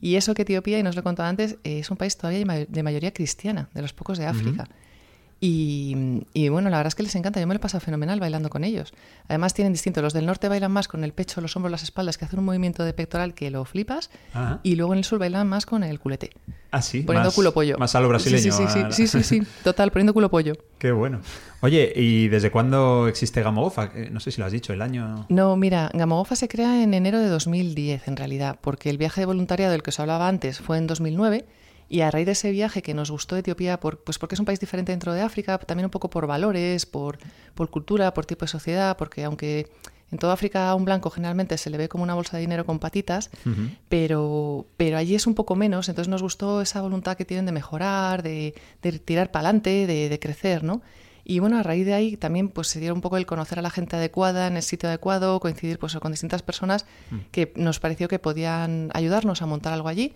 Y 0.01 0.15
eso 0.15 0.33
que 0.33 0.41
Etiopía, 0.41 0.79
y 0.79 0.81
nos 0.81 0.95
lo 0.95 1.01
he 1.01 1.03
contado 1.03 1.29
antes, 1.29 1.57
es 1.63 1.91
un 1.91 1.97
país 1.97 2.17
todavía 2.17 2.65
de 2.67 2.81
mayoría 2.81 3.13
cristiana, 3.13 3.69
de 3.75 3.83
los 3.83 3.93
pocos 3.93 4.17
de 4.17 4.25
África. 4.25 4.67
Y, 5.45 6.47
bueno, 6.47 6.69
la 6.69 6.77
verdad 6.77 6.87
es 6.87 6.95
que 6.95 7.03
les 7.03 7.13
encanta, 7.15 7.41
yo 7.41 7.47
me 7.47 7.53
lo 7.53 7.57
he 7.57 7.59
pasado 7.59 7.81
fenomenal 7.81 8.17
bailando 8.17 8.49
con 8.49 8.63
ellos. 8.63 8.93
Además 9.27 9.53
tienen 9.53 9.73
distinto, 9.73 10.01
los 10.01 10.13
del 10.13 10.25
norte 10.25 10.47
bailan 10.47 10.71
más 10.71 10.87
con 10.87 11.03
el 11.03 11.11
pecho, 11.11 11.41
los 11.41 11.57
hombros, 11.57 11.69
las 11.69 11.83
espaldas, 11.83 12.17
que 12.17 12.23
hacen 12.23 12.39
un 12.39 12.45
movimiento 12.45 12.85
de 12.85 12.93
pectoral 12.93 13.33
que 13.33 13.51
lo 13.51 13.65
flipas, 13.65 14.09
y 14.63 14.75
luego 14.77 14.93
en 14.93 14.99
el 14.99 15.03
sur 15.03 15.19
bailan 15.19 15.45
más 15.49 15.65
con 15.65 15.83
el 15.83 15.99
culete. 15.99 16.29
Ah, 16.71 16.81
sí. 16.81 17.01
Poniendo 17.01 17.29
culo 17.33 17.53
pollo. 17.53 17.77
Más 17.77 17.93
a 17.93 17.99
lo 17.99 18.07
brasileño. 18.07 18.53
Sí, 18.53 18.63
sí, 18.69 18.79
sí, 18.91 19.07
sí, 19.07 19.23
sí, 19.23 19.43
total, 19.65 19.91
poniendo 19.91 20.13
culo 20.13 20.31
pollo. 20.31 20.53
Qué 20.77 20.93
bueno. 20.93 21.19
Oye, 21.59 21.91
¿y 21.93 22.29
desde 22.29 22.49
cuándo 22.49 23.09
existe 23.09 23.43
Gamogofa? 23.43 23.91
Eh, 23.95 24.09
no 24.11 24.21
sé 24.21 24.31
si 24.31 24.39
lo 24.39 24.45
has 24.45 24.51
dicho, 24.53 24.71
el 24.71 24.81
año... 24.81 25.25
No, 25.27 25.57
mira, 25.57 25.91
Gamogofa 25.93 26.37
se 26.37 26.47
crea 26.47 26.81
en 26.83 26.93
enero 26.93 27.19
de 27.19 27.27
2010, 27.27 28.07
en 28.07 28.15
realidad, 28.15 28.59
porque 28.61 28.89
el 28.89 28.97
viaje 28.97 29.19
de 29.19 29.25
voluntariado 29.25 29.73
del 29.73 29.83
que 29.83 29.89
os 29.89 29.99
hablaba 29.99 30.29
antes 30.29 30.59
fue 30.59 30.77
en 30.77 30.87
2009 30.87 31.45
y 31.89 32.01
a 32.01 32.11
raíz 32.11 32.25
de 32.25 32.31
ese 32.33 32.51
viaje 32.51 32.81
que 32.81 32.93
nos 32.93 33.11
gustó 33.11 33.37
Etiopía, 33.37 33.79
por, 33.79 34.03
pues 34.03 34.17
porque 34.19 34.35
es 34.35 34.39
un 34.39 34.45
país 34.45 34.59
diferente 34.59 34.91
dentro 34.91 35.13
de 35.13 35.21
África, 35.21 35.57
también 35.59 35.85
un 35.85 35.91
poco 35.91 36.09
por 36.09 36.27
valores, 36.27 36.85
por, 36.85 37.17
por 37.55 37.69
cultura, 37.69 38.13
por 38.13 38.25
tipo 38.25 38.45
de 38.45 38.49
sociedad, 38.49 38.97
porque 38.97 39.23
aunque 39.23 39.69
en 40.13 40.19
toda 40.19 40.33
África 40.33 40.69
a 40.69 40.75
un 40.75 40.85
blanco 40.85 41.09
generalmente 41.09 41.57
se 41.57 41.71
le 41.71 41.77
ve 41.77 41.89
como 41.89 42.03
una 42.03 42.13
bolsa 42.13 42.37
de 42.37 42.41
dinero 42.41 42.65
con 42.65 42.77
patitas, 42.77 43.31
pero, 43.89 44.67
pero 44.77 44.97
allí 44.97 45.15
es 45.15 45.25
un 45.25 45.33
poco 45.33 45.55
menos, 45.55 45.89
entonces 45.89 46.07
nos 46.07 46.21
gustó 46.21 46.61
esa 46.61 46.81
voluntad 46.81 47.17
que 47.17 47.25
tienen 47.25 47.47
de 47.47 47.51
mejorar, 47.51 48.21
de, 48.21 48.53
tirar 49.05 49.31
para 49.31 49.47
adelante, 49.47 49.87
de, 49.87 50.19
crecer, 50.19 50.63
¿no? 50.63 50.83
Y 51.25 51.39
bueno, 51.39 51.57
a 51.57 51.63
raíz 51.63 51.85
de 51.85 51.95
ahí 51.95 52.15
también 52.15 52.49
pues 52.49 52.67
se 52.67 52.79
dio 52.79 52.93
un 52.93 53.01
poco 53.01 53.17
el 53.17 53.25
conocer 53.25 53.57
a 53.57 53.61
la 53.63 53.71
gente 53.71 53.95
adecuada 53.95 54.45
en 54.45 54.55
el 54.55 54.61
sitio 54.61 54.87
adecuado, 54.87 55.39
coincidir 55.39 55.79
pues 55.79 55.95
con 55.95 56.11
distintas 56.11 56.43
personas 56.43 56.85
mm. 57.09 57.17
que 57.31 57.51
nos 57.55 57.79
pareció 57.79 58.07
que 58.07 58.19
podían 58.19 58.91
ayudarnos 58.93 59.41
a 59.41 59.45
montar 59.47 59.73
algo 59.73 59.87
allí. 59.87 60.13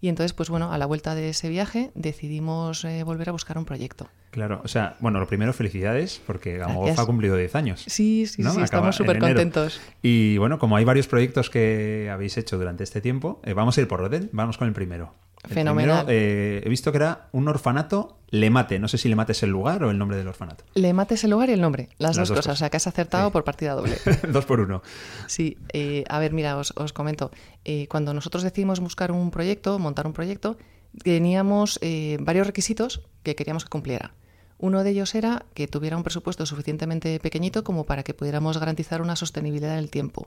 Y 0.00 0.08
entonces, 0.08 0.32
pues 0.32 0.50
bueno, 0.50 0.72
a 0.72 0.78
la 0.78 0.86
vuelta 0.86 1.14
de 1.14 1.30
ese 1.30 1.48
viaje 1.48 1.90
decidimos 1.94 2.84
eh, 2.84 3.02
volver 3.02 3.28
a 3.28 3.32
buscar 3.32 3.58
un 3.58 3.64
proyecto. 3.64 4.08
Claro, 4.30 4.60
o 4.64 4.68
sea, 4.68 4.96
bueno, 5.00 5.18
lo 5.18 5.26
primero, 5.26 5.52
felicidades, 5.54 6.20
porque 6.26 6.58
Gamogof 6.58 6.98
ha 6.98 7.06
cumplido 7.06 7.36
10 7.36 7.54
años. 7.54 7.84
Sí, 7.86 8.26
sí, 8.26 8.42
sí, 8.42 8.60
estamos 8.60 8.94
súper 8.94 9.18
contentos. 9.18 9.80
Y 10.02 10.36
bueno, 10.36 10.58
como 10.58 10.76
hay 10.76 10.84
varios 10.84 11.06
proyectos 11.06 11.48
que 11.48 12.10
habéis 12.12 12.36
hecho 12.36 12.58
durante 12.58 12.84
este 12.84 13.00
tiempo, 13.00 13.40
eh, 13.44 13.54
vamos 13.54 13.78
a 13.78 13.80
ir 13.80 13.88
por 13.88 14.02
orden, 14.02 14.28
vamos 14.32 14.58
con 14.58 14.68
el 14.68 14.74
primero. 14.74 15.14
Fenomenal. 15.48 16.06
Eh, 16.08 16.62
he 16.64 16.68
visto 16.68 16.92
que 16.92 16.98
era 16.98 17.28
un 17.32 17.48
orfanato 17.48 18.15
Lemate. 18.30 18.78
No 18.78 18.88
sé 18.88 18.98
si 18.98 19.08
Lemate 19.08 19.32
es 19.32 19.42
el 19.42 19.50
lugar 19.50 19.84
o 19.84 19.90
el 19.90 19.98
nombre 19.98 20.16
del 20.16 20.28
orfanato. 20.28 20.64
Lemate 20.74 21.14
es 21.14 21.24
el 21.24 21.30
lugar 21.30 21.48
y 21.50 21.52
el 21.52 21.60
nombre. 21.60 21.88
Las, 21.98 22.16
dos, 22.16 22.30
cosas. 22.30 22.54
O 22.54 22.56
sea, 22.56 22.70
que 22.70 22.76
has 22.76 22.86
acertado 22.86 23.30
por 23.30 23.44
partida 23.44 23.74
doble. 23.74 23.96
dos 24.32 24.44
por 24.44 24.60
uno. 24.60 24.82
Sí. 25.26 25.56
Eh, 25.72 26.04
a 26.08 26.18
ver, 26.18 26.32
mira, 26.32 26.56
os, 26.56 26.72
comento. 26.92 27.30
Eh, 27.64 27.86
cuando 27.88 28.14
nosotros 28.14 28.42
decidimos 28.42 28.80
buscar 28.80 29.12
un 29.12 29.30
proyecto, 29.30 29.78
montar 29.78 30.06
un 30.06 30.12
proyecto, 30.12 30.56
teníamos 31.02 31.78
varios 32.20 32.46
requisitos 32.46 33.02
que 33.22 33.34
queríamos 33.34 33.64
que 33.64 33.70
cumpliera. 33.70 34.12
Uno 34.58 34.82
de 34.82 34.90
ellos 34.90 35.14
era 35.14 35.44
que 35.54 35.68
tuviera 35.68 35.96
un 35.96 36.02
presupuesto 36.02 36.46
suficientemente 36.46 37.20
pequeñito 37.20 37.62
como 37.62 37.84
para 37.84 38.02
que 38.02 38.14
pudiéramos 38.14 38.58
garantizar 38.58 39.02
una 39.02 39.16
sostenibilidad 39.16 39.72
en 39.72 39.78
el 39.78 39.90
tiempo. 39.90 40.26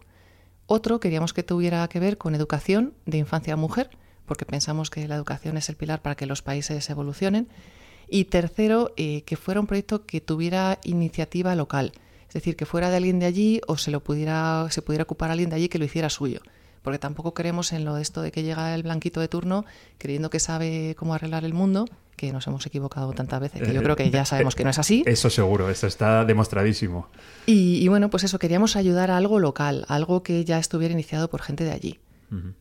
Otro 0.67 0.99
queríamos 0.99 1.33
que 1.33 1.41
tuviera 1.41 1.87
que 1.87 1.99
ver 1.99 2.19
con 2.19 2.35
educación 2.35 2.93
de 3.07 3.17
infancia 3.17 3.53
a 3.53 3.57
mujer 3.57 3.89
porque 4.29 4.45
pensamos 4.45 4.91
que 4.91 5.07
la 5.07 5.15
educación 5.15 5.57
es 5.57 5.69
el 5.69 5.75
pilar 5.75 6.03
para 6.03 6.13
que 6.13 6.27
los 6.27 6.43
países 6.43 6.87
evolucionen. 6.91 7.47
Y 8.11 8.25
tercero, 8.25 8.91
eh, 8.97 9.21
que 9.23 9.37
fuera 9.37 9.59
un 9.59 9.67
proyecto 9.67 10.05
que 10.05 10.19
tuviera 10.21 10.79
iniciativa 10.83 11.55
local, 11.55 11.93
es 12.27 12.33
decir, 12.33 12.55
que 12.55 12.65
fuera 12.65 12.89
de 12.89 12.97
alguien 12.97 13.19
de 13.19 13.25
allí 13.25 13.61
o 13.67 13.77
se 13.77 13.91
lo 13.91 14.01
pudiera, 14.01 14.67
se 14.69 14.81
pudiera 14.81 15.03
ocupar 15.03 15.31
alguien 15.31 15.49
de 15.49 15.55
allí 15.55 15.69
que 15.69 15.79
lo 15.79 15.85
hiciera 15.85 16.09
suyo. 16.09 16.41
porque 16.83 16.99
tampoco 16.99 17.33
creemos 17.33 17.73
en 17.73 17.85
lo 17.85 17.95
de 17.95 18.01
esto 18.01 18.21
de 18.21 18.31
que 18.31 18.43
llega 18.43 18.73
el 18.73 18.83
blanquito 18.83 19.19
de 19.19 19.27
turno 19.27 19.65
creyendo 19.97 20.29
que 20.29 20.39
sabe 20.39 20.95
cómo 20.97 21.13
arreglar 21.13 21.43
el 21.43 21.53
mundo, 21.53 21.85
que 22.15 22.31
nos 22.31 22.47
hemos 22.47 22.65
equivocado 22.65 23.13
tantas 23.13 23.39
veces, 23.39 23.61
que 23.61 23.73
yo 23.73 23.81
creo 23.83 23.95
que 23.95 24.09
ya 24.09 24.25
sabemos 24.25 24.55
que 24.55 24.63
no 24.63 24.69
es 24.69 24.79
así. 24.79 25.03
Eso 25.05 25.29
seguro, 25.29 25.69
eso 25.69 25.87
está 25.87 26.25
demostradísimo. 26.25 27.07
Y, 27.45 27.83
y 27.83 27.87
bueno, 27.87 28.09
pues 28.09 28.23
eso, 28.23 28.39
queríamos 28.39 28.75
ayudar 28.75 29.11
a 29.11 29.17
algo 29.17 29.39
local, 29.39 29.85
algo 29.87 30.23
que 30.23 30.43
ya 30.45 30.57
estuviera 30.57 30.93
iniciado 30.93 31.29
por 31.29 31.41
gente 31.41 31.63
de 31.63 31.71
allí. 31.71 31.99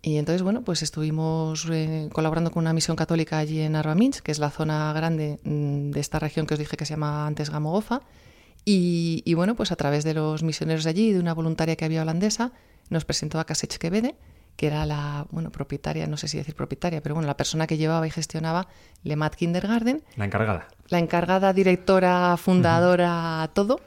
Y 0.02 0.16
entonces, 0.16 0.42
bueno, 0.42 0.62
pues 0.62 0.82
estuvimos 0.82 1.66
eh, 1.70 2.08
colaborando 2.12 2.50
con 2.50 2.62
una 2.62 2.72
misión 2.72 2.96
católica 2.96 3.38
allí 3.38 3.60
en 3.60 3.76
Arbaminch, 3.76 4.20
que 4.20 4.32
es 4.32 4.38
la 4.38 4.50
zona 4.50 4.92
grande 4.92 5.40
mm, 5.44 5.90
de 5.90 6.00
esta 6.00 6.18
región 6.18 6.46
que 6.46 6.54
os 6.54 6.58
dije 6.60 6.76
que 6.76 6.86
se 6.86 6.94
llama 6.94 7.26
antes 7.26 7.50
Gamogofa. 7.50 8.02
Y, 8.64 9.22
y, 9.24 9.34
bueno, 9.34 9.54
pues 9.54 9.72
a 9.72 9.76
través 9.76 10.04
de 10.04 10.14
los 10.14 10.42
misioneros 10.42 10.84
de 10.84 10.90
allí 10.90 11.08
y 11.08 11.12
de 11.12 11.20
una 11.20 11.34
voluntaria 11.34 11.76
que 11.76 11.84
había 11.84 12.02
holandesa, 12.02 12.52
nos 12.90 13.04
presentó 13.04 13.40
a 13.40 13.44
Kasech 13.44 13.78
Kebede, 13.78 14.16
que 14.56 14.66
era 14.66 14.84
la 14.86 15.26
bueno, 15.30 15.50
propietaria, 15.50 16.06
no 16.06 16.16
sé 16.16 16.28
si 16.28 16.36
decir 16.36 16.54
propietaria, 16.54 17.00
pero 17.02 17.14
bueno, 17.14 17.26
la 17.26 17.36
persona 17.36 17.66
que 17.66 17.76
llevaba 17.76 18.06
y 18.06 18.10
gestionaba 18.10 18.68
Lemat 19.04 19.36
Kindergarten. 19.36 20.02
La 20.16 20.24
encargada. 20.24 20.68
La 20.88 20.98
encargada, 20.98 21.52
directora, 21.52 22.36
fundadora, 22.36 23.50
todo. 23.54 23.80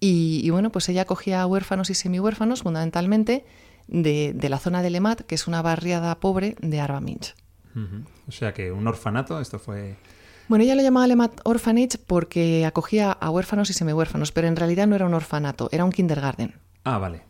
Y, 0.00 0.40
y, 0.44 0.50
bueno, 0.50 0.70
pues 0.70 0.88
ella 0.88 1.02
acogía 1.02 1.46
huérfanos 1.46 1.90
y 1.90 1.94
semihuérfanos 1.94 2.62
fundamentalmente 2.62 3.44
de, 3.86 4.32
de, 4.34 4.48
la 4.48 4.58
zona 4.58 4.82
de 4.82 4.90
Lemat, 4.90 5.22
que 5.22 5.34
es 5.34 5.46
una 5.46 5.62
barriada 5.62 6.14
pobre 6.20 6.56
de 6.60 6.80
Arbaminch. 6.80 7.34
Uh 7.74 7.80
-huh. 7.80 8.04
O 8.28 8.32
sea 8.32 8.54
que 8.54 8.72
un 8.72 8.86
orfanato, 8.86 9.40
esto 9.40 9.58
fue... 9.58 9.96
Bueno, 10.48 10.64
ella 10.64 10.74
lo 10.74 10.82
llamaba 10.82 11.06
Lemat 11.06 11.40
Orphanage 11.44 11.98
porque 12.06 12.66
acogía 12.66 13.12
a 13.12 13.30
huérfanos 13.30 13.70
y 13.70 13.72
semihuérfanos, 13.72 14.30
pero 14.30 14.46
en 14.46 14.56
realidad 14.56 14.86
no 14.86 14.94
era 14.94 15.06
un 15.06 15.14
orfanato, 15.14 15.68
era 15.72 15.84
un 15.84 15.92
kindergarten. 15.92 16.54
Ah, 16.86 16.98
vale, 16.98 17.22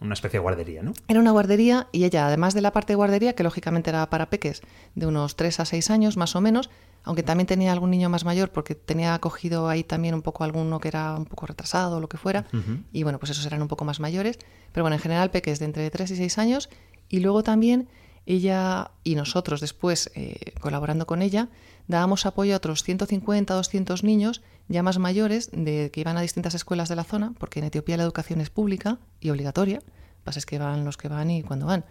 una 0.00 0.14
especie 0.14 0.38
de 0.38 0.42
guardería, 0.42 0.82
¿no? 0.82 0.94
Era 1.06 1.20
una 1.20 1.32
guardería 1.32 1.86
y 1.92 2.04
ella, 2.04 2.26
además 2.26 2.54
de 2.54 2.62
la 2.62 2.72
parte 2.72 2.94
de 2.94 2.96
guardería, 2.96 3.34
que 3.34 3.42
lógicamente 3.42 3.90
era 3.90 4.08
para 4.08 4.30
peques 4.30 4.62
de 4.94 5.06
unos 5.06 5.36
3 5.36 5.60
a 5.60 5.64
6 5.66 5.90
años 5.90 6.16
más 6.16 6.34
o 6.34 6.40
menos, 6.40 6.70
aunque 7.04 7.22
también 7.22 7.46
tenía 7.46 7.72
algún 7.72 7.90
niño 7.90 8.08
más 8.08 8.24
mayor 8.24 8.50
porque 8.50 8.74
tenía 8.74 9.12
acogido 9.12 9.68
ahí 9.68 9.84
también 9.84 10.14
un 10.14 10.22
poco 10.22 10.44
alguno 10.44 10.80
que 10.80 10.88
era 10.88 11.14
un 11.14 11.26
poco 11.26 11.46
retrasado 11.46 11.98
o 11.98 12.00
lo 12.00 12.08
que 12.08 12.16
fuera, 12.16 12.46
uh 12.54 12.56
-huh. 12.56 12.84
y 12.90 13.02
bueno, 13.02 13.18
pues 13.18 13.30
esos 13.30 13.44
eran 13.44 13.60
un 13.60 13.68
poco 13.68 13.84
más 13.84 14.00
mayores, 14.00 14.38
pero 14.72 14.82
bueno, 14.84 14.96
en 14.96 15.02
general 15.02 15.30
peques 15.30 15.58
de 15.58 15.66
entre 15.66 15.90
3 15.90 16.10
y 16.12 16.16
6 16.16 16.38
años, 16.38 16.70
y 17.10 17.20
luego 17.20 17.42
también 17.42 17.88
ella 18.24 18.92
y 19.04 19.14
nosotros 19.16 19.60
después, 19.60 20.10
eh, 20.14 20.54
colaborando 20.60 21.06
con 21.06 21.20
ella, 21.20 21.48
dábamos 21.88 22.24
apoyo 22.24 22.54
a 22.54 22.56
otros 22.56 22.82
150, 22.82 23.52
200 23.52 24.04
niños 24.04 24.40
ya 24.72 24.82
más 24.82 24.98
mayores 24.98 25.50
de, 25.52 25.90
que 25.92 26.00
iban 26.00 26.16
a 26.16 26.22
distintas 26.22 26.54
escuelas 26.54 26.88
de 26.88 26.96
la 26.96 27.04
zona, 27.04 27.34
porque 27.38 27.60
en 27.60 27.66
Etiopía 27.66 27.96
la 27.96 28.02
educación 28.02 28.40
es 28.40 28.50
pública 28.50 28.98
y 29.20 29.30
obligatoria, 29.30 29.80
pasa 30.24 30.38
es 30.38 30.46
que 30.46 30.58
van 30.58 30.84
los 30.84 30.96
que 30.96 31.08
van 31.08 31.30
y 31.30 31.42
cuando 31.42 31.66
van. 31.66 31.84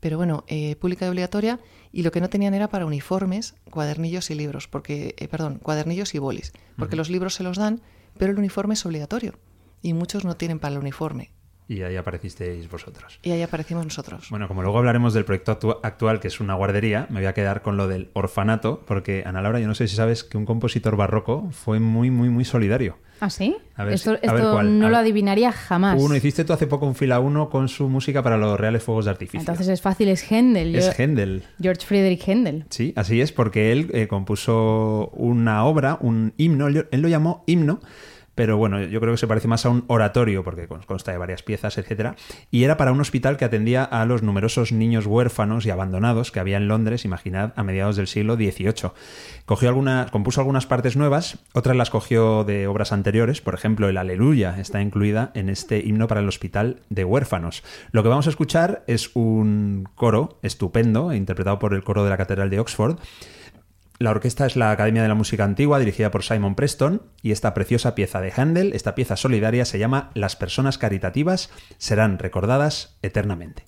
Pero 0.00 0.18
bueno, 0.18 0.44
eh, 0.48 0.76
pública 0.76 1.06
y 1.06 1.08
obligatoria, 1.08 1.60
y 1.92 2.02
lo 2.02 2.10
que 2.10 2.20
no 2.20 2.28
tenían 2.28 2.52
era 2.52 2.68
para 2.68 2.84
uniformes, 2.84 3.54
cuadernillos 3.70 4.30
y 4.30 4.34
libros, 4.34 4.68
porque, 4.68 5.14
eh, 5.18 5.28
perdón, 5.28 5.58
cuadernillos 5.62 6.14
y 6.14 6.18
bolis, 6.18 6.52
porque 6.76 6.94
uh 6.94 6.96
-huh. 6.96 6.98
los 6.98 7.10
libros 7.10 7.34
se 7.34 7.44
los 7.44 7.56
dan, 7.56 7.80
pero 8.18 8.32
el 8.32 8.38
uniforme 8.38 8.74
es 8.74 8.84
obligatorio, 8.84 9.38
y 9.80 9.94
muchos 9.94 10.24
no 10.24 10.36
tienen 10.36 10.58
para 10.58 10.74
el 10.74 10.80
uniforme. 10.80 11.30
Y 11.68 11.82
ahí 11.82 11.96
aparecisteis 11.96 12.70
vosotros. 12.70 13.18
Y 13.24 13.32
ahí 13.32 13.42
aparecimos 13.42 13.84
nosotros. 13.84 14.28
Bueno, 14.30 14.46
como 14.46 14.62
luego 14.62 14.78
hablaremos 14.78 15.14
del 15.14 15.24
proyecto 15.24 15.50
actu 15.52 15.70
actual, 15.82 16.20
que 16.20 16.28
es 16.28 16.38
una 16.38 16.54
guardería, 16.54 17.06
me 17.10 17.18
voy 17.20 17.26
a 17.26 17.34
quedar 17.34 17.62
con 17.62 17.76
lo 17.76 17.88
del 17.88 18.10
orfanato, 18.12 18.82
porque 18.86 19.24
Ana 19.26 19.42
Laura, 19.42 19.58
yo 19.58 19.66
no 19.66 19.74
sé 19.74 19.88
si 19.88 19.96
sabes 19.96 20.22
que 20.22 20.38
un 20.38 20.46
compositor 20.46 20.96
barroco 20.96 21.48
fue 21.50 21.80
muy, 21.80 22.10
muy, 22.12 22.28
muy 22.28 22.44
solidario. 22.44 22.98
¿Ah, 23.18 23.30
sí? 23.30 23.56
A 23.76 23.82
ver, 23.84 23.94
esto 23.94 24.10
a 24.10 24.12
ver 24.12 24.20
esto 24.24 24.52
cuál. 24.52 24.78
no 24.78 24.86
A 24.86 24.90
lo 24.90 24.96
adivinaría 24.98 25.50
jamás. 25.50 26.00
Uno, 26.00 26.14
hiciste 26.14 26.44
tú 26.44 26.52
hace 26.52 26.66
poco 26.66 26.86
un 26.86 26.94
fila 26.94 27.18
uno 27.18 27.48
con 27.48 27.66
su 27.68 27.88
música 27.88 28.22
para 28.22 28.36
los 28.36 28.60
reales 28.60 28.82
fuegos 28.82 29.06
de 29.06 29.10
artificio. 29.10 29.40
Entonces 29.40 29.66
es 29.68 29.80
fácil, 29.80 30.08
es 30.08 30.30
Händel. 30.30 30.72
Yo- 30.72 30.78
es 30.80 31.00
Händel. 31.00 31.42
George 31.60 31.84
Friedrich 31.86 32.28
Händel. 32.28 32.66
Sí, 32.70 32.92
así 32.94 33.20
es, 33.22 33.32
porque 33.32 33.72
él 33.72 33.90
eh, 33.94 34.06
compuso 34.06 35.08
una 35.14 35.64
obra, 35.64 35.96
un 36.00 36.34
himno, 36.36 36.68
él 36.68 36.86
lo 36.92 37.08
llamó 37.08 37.42
himno, 37.46 37.80
pero 38.36 38.56
bueno, 38.56 38.80
yo 38.84 39.00
creo 39.00 39.14
que 39.14 39.18
se 39.18 39.26
parece 39.26 39.48
más 39.48 39.66
a 39.66 39.70
un 39.70 39.84
oratorio, 39.88 40.44
porque 40.44 40.68
con- 40.68 40.82
consta 40.82 41.10
de 41.10 41.18
varias 41.18 41.42
piezas, 41.42 41.76
etcétera, 41.78 42.14
y 42.52 42.62
era 42.62 42.76
para 42.76 42.92
un 42.92 43.00
hospital 43.00 43.36
que 43.36 43.44
atendía 43.44 43.82
a 43.82 44.06
los 44.06 44.22
numerosos 44.22 44.70
niños 44.70 45.06
huérfanos 45.06 45.66
y 45.66 45.70
abandonados 45.70 46.30
que 46.30 46.38
había 46.38 46.58
en 46.58 46.68
Londres, 46.68 47.04
imaginad, 47.04 47.52
a 47.56 47.64
mediados 47.64 47.96
del 47.96 48.06
siglo 48.06 48.36
XVIII. 48.36 48.92
Cogió 49.46 49.68
algunas, 49.68 50.10
compuso 50.12 50.40
algunas 50.40 50.66
partes 50.66 50.96
nuevas, 50.96 51.38
otras 51.52 51.76
las 51.76 51.90
cogió 51.90 52.44
de 52.44 52.66
obras 52.68 52.92
anteriores, 52.92 53.40
por 53.40 53.54
ejemplo, 53.54 53.88
el 53.88 53.96
Aleluya 53.96 54.54
está 54.60 54.80
incluida 54.82 55.30
en 55.34 55.48
este 55.48 55.78
himno 55.78 56.06
para 56.06 56.20
el 56.20 56.28
hospital 56.28 56.80
de 56.90 57.04
huérfanos. 57.04 57.64
Lo 57.90 58.02
que 58.02 58.08
vamos 58.10 58.26
a 58.26 58.30
escuchar 58.30 58.84
es 58.86 59.10
un 59.16 59.88
coro 59.94 60.38
estupendo, 60.42 61.12
interpretado 61.14 61.58
por 61.58 61.72
el 61.74 61.82
coro 61.82 62.04
de 62.04 62.10
la 62.10 62.16
Catedral 62.18 62.50
de 62.50 62.60
Oxford, 62.60 62.98
la 63.98 64.10
orquesta 64.10 64.46
es 64.46 64.56
la 64.56 64.70
Academia 64.70 65.02
de 65.02 65.08
la 65.08 65.14
Música 65.14 65.44
Antigua, 65.44 65.78
dirigida 65.78 66.10
por 66.10 66.22
Simon 66.22 66.54
Preston, 66.54 67.02
y 67.22 67.32
esta 67.32 67.54
preciosa 67.54 67.94
pieza 67.94 68.20
de 68.20 68.32
Handel, 68.36 68.72
esta 68.74 68.94
pieza 68.94 69.16
solidaria, 69.16 69.64
se 69.64 69.78
llama 69.78 70.10
Las 70.14 70.36
personas 70.36 70.76
caritativas 70.76 71.50
serán 71.78 72.18
recordadas 72.18 72.98
eternamente. 73.02 73.64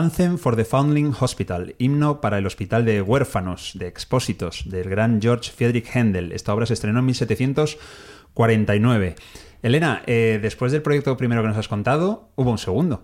Anthem 0.00 0.38
for 0.38 0.56
the 0.56 0.64
Foundling 0.64 1.12
Hospital, 1.20 1.74
himno 1.76 2.22
para 2.22 2.38
el 2.38 2.46
Hospital 2.46 2.86
de 2.86 3.02
Huérfanos, 3.02 3.72
de 3.74 3.86
Expósitos, 3.86 4.62
del 4.64 4.88
gran 4.88 5.20
George 5.20 5.50
Friedrich 5.50 5.94
Händel. 5.94 6.32
Esta 6.32 6.54
obra 6.54 6.64
se 6.64 6.72
estrenó 6.72 7.00
en 7.00 7.04
1749. 7.04 9.14
Elena, 9.62 10.02
eh, 10.06 10.38
después 10.40 10.72
del 10.72 10.80
proyecto 10.80 11.18
primero 11.18 11.42
que 11.42 11.48
nos 11.48 11.58
has 11.58 11.68
contado, 11.68 12.30
hubo 12.34 12.50
un 12.50 12.56
segundo. 12.56 13.02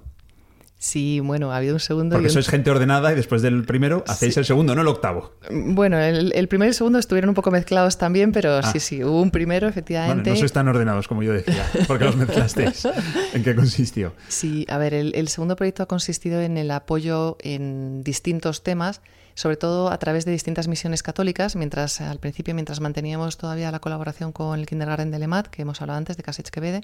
Sí, 0.87 1.18
bueno, 1.18 1.51
ha 1.51 1.57
habido 1.57 1.75
un 1.75 1.81
segundo. 1.81 2.14
Porque 2.14 2.27
y 2.27 2.31
un- 2.31 2.33
sois 2.35 2.49
gente 2.49 2.70
ordenada 2.70 3.11
y 3.12 3.16
después 3.16 3.42
del 3.42 3.64
primero 3.64 4.05
hacéis 4.07 4.37
el 4.37 4.44
segundo, 4.44 4.75
no 4.77 4.83
el 4.83 4.87
octavo. 4.88 5.33
Bueno, 5.51 5.99
el, 5.99 6.33
el 6.33 6.46
primero 6.46 6.68
y 6.68 6.70
el 6.70 6.75
segundo 6.75 7.01
estuvieron 7.01 7.29
un 7.31 7.35
poco 7.35 7.51
mezclados 7.51 7.99
también, 7.99 8.31
pero 8.31 8.59
Ah. 8.59 8.62
sí, 8.62 8.79
sí, 8.79 9.03
hubo 9.03 9.20
un 9.20 9.33
primero, 9.33 9.66
efectivamente. 9.66 10.31
no 10.31 10.37
sois 10.37 10.53
tan 10.53 10.68
ordenados 10.68 11.09
como 11.09 11.25
yo 11.25 11.33
decía, 11.33 11.66
porque 11.88 12.05
los 12.05 12.14
mezclasteis. 12.16 12.87
¿En 13.35 13.42
qué 13.42 13.57
consistió? 13.57 14.12
Sí, 14.29 14.64
a 14.68 14.79
ver, 14.79 14.94
el, 14.94 15.12
el 15.16 15.27
segundo 15.27 15.57
proyecto 15.57 15.83
ha 15.83 15.87
consistido 15.87 16.40
en 16.40 16.57
el 16.57 16.70
apoyo 16.70 17.37
en 17.40 18.05
distintos 18.05 18.62
temas, 18.62 19.01
sobre 19.35 19.57
todo 19.57 19.90
a 19.90 19.99
través 19.99 20.25
de 20.25 20.31
distintas 20.31 20.68
misiones 20.68 21.03
católicas, 21.03 21.57
mientras 21.57 22.01
al 22.01 22.20
principio, 22.20 22.55
mientras 22.55 22.79
manteníamos 22.81 23.38
todavía 23.38 23.72
la 23.72 23.81
colaboración 23.81 24.31
con 24.31 24.59
el 24.61 24.66
Kindergarten 24.66 25.11
de 25.11 25.18
Lemat, 25.18 25.49
que 25.49 25.62
hemos 25.62 25.81
hablado 25.83 25.99
antes, 25.99 26.16
de 26.16 26.22
Casech 26.22 26.49
Quevede, 26.51 26.83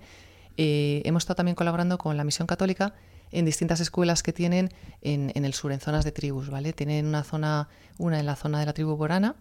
eh, 0.56 1.02
hemos 1.04 1.22
estado 1.22 1.36
también 1.36 1.54
colaborando 1.54 1.98
con 1.98 2.16
la 2.16 2.24
misión 2.24 2.46
católica 2.48 2.94
en 3.32 3.44
distintas 3.44 3.80
escuelas 3.80 4.22
que 4.22 4.32
tienen 4.32 4.70
en, 5.00 5.32
en 5.34 5.44
el 5.44 5.54
sur, 5.54 5.72
en 5.72 5.80
zonas 5.80 6.04
de 6.04 6.12
tribus, 6.12 6.50
¿vale? 6.50 6.72
Tienen 6.72 7.06
una 7.06 7.24
zona, 7.24 7.68
una 7.98 8.20
en 8.20 8.26
la 8.26 8.36
zona 8.36 8.60
de 8.60 8.66
la 8.66 8.72
tribu 8.72 8.96
Borana, 8.96 9.34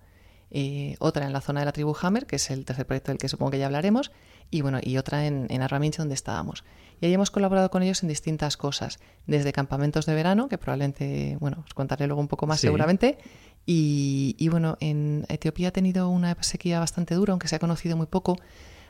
eh, 0.50 0.96
otra 1.00 1.26
en 1.26 1.34
la 1.34 1.42
zona 1.42 1.60
de 1.62 1.66
la 1.66 1.72
tribu 1.72 1.96
Hammer, 2.02 2.26
que 2.26 2.38
es 2.38 2.50
el 2.50 2.66
tercer 2.66 2.86
proyecto 2.86 3.12
del 3.12 3.20
que 3.20 3.30
supongo 3.30 3.52
que 3.52 3.60
ya 3.60 3.68
hablaremos, 3.68 4.12
y 4.50 4.62
bueno, 4.62 4.80
y 4.82 4.98
otra 4.98 5.26
en, 5.26 5.48
en 5.50 5.62
Arraminch, 5.62 5.98
donde 5.98 6.14
estábamos. 6.16 6.64
Y 7.00 7.06
ahí 7.06 7.14
hemos 7.14 7.32
colaborado 7.32 7.70
con 7.72 7.84
ellos 7.84 8.04
en 8.04 8.10
distintas 8.10 8.58
cosas, 8.58 9.00
desde 9.28 9.54
campamentos 9.54 10.06
de 10.06 10.14
verano, 10.14 10.50
que 10.50 10.58
probablemente, 10.58 11.38
bueno, 11.40 11.64
os 11.66 11.74
contaré 11.74 12.06
luego 12.08 12.22
un 12.22 12.28
poco 12.28 12.48
más 12.48 12.60
Sí. 12.60 12.68
seguramente, 12.68 13.18
y, 13.66 14.36
y 14.38 14.50
bueno, 14.50 14.78
en 14.82 15.26
Etiopía 15.30 15.70
ha 15.70 15.72
tenido 15.72 16.10
una 16.10 16.36
sequía 16.42 16.80
bastante 16.80 17.16
dura, 17.16 17.32
aunque 17.32 17.48
se 17.48 17.56
ha 17.56 17.60
conocido 17.60 17.96
muy 17.96 18.08
poco, 18.08 18.38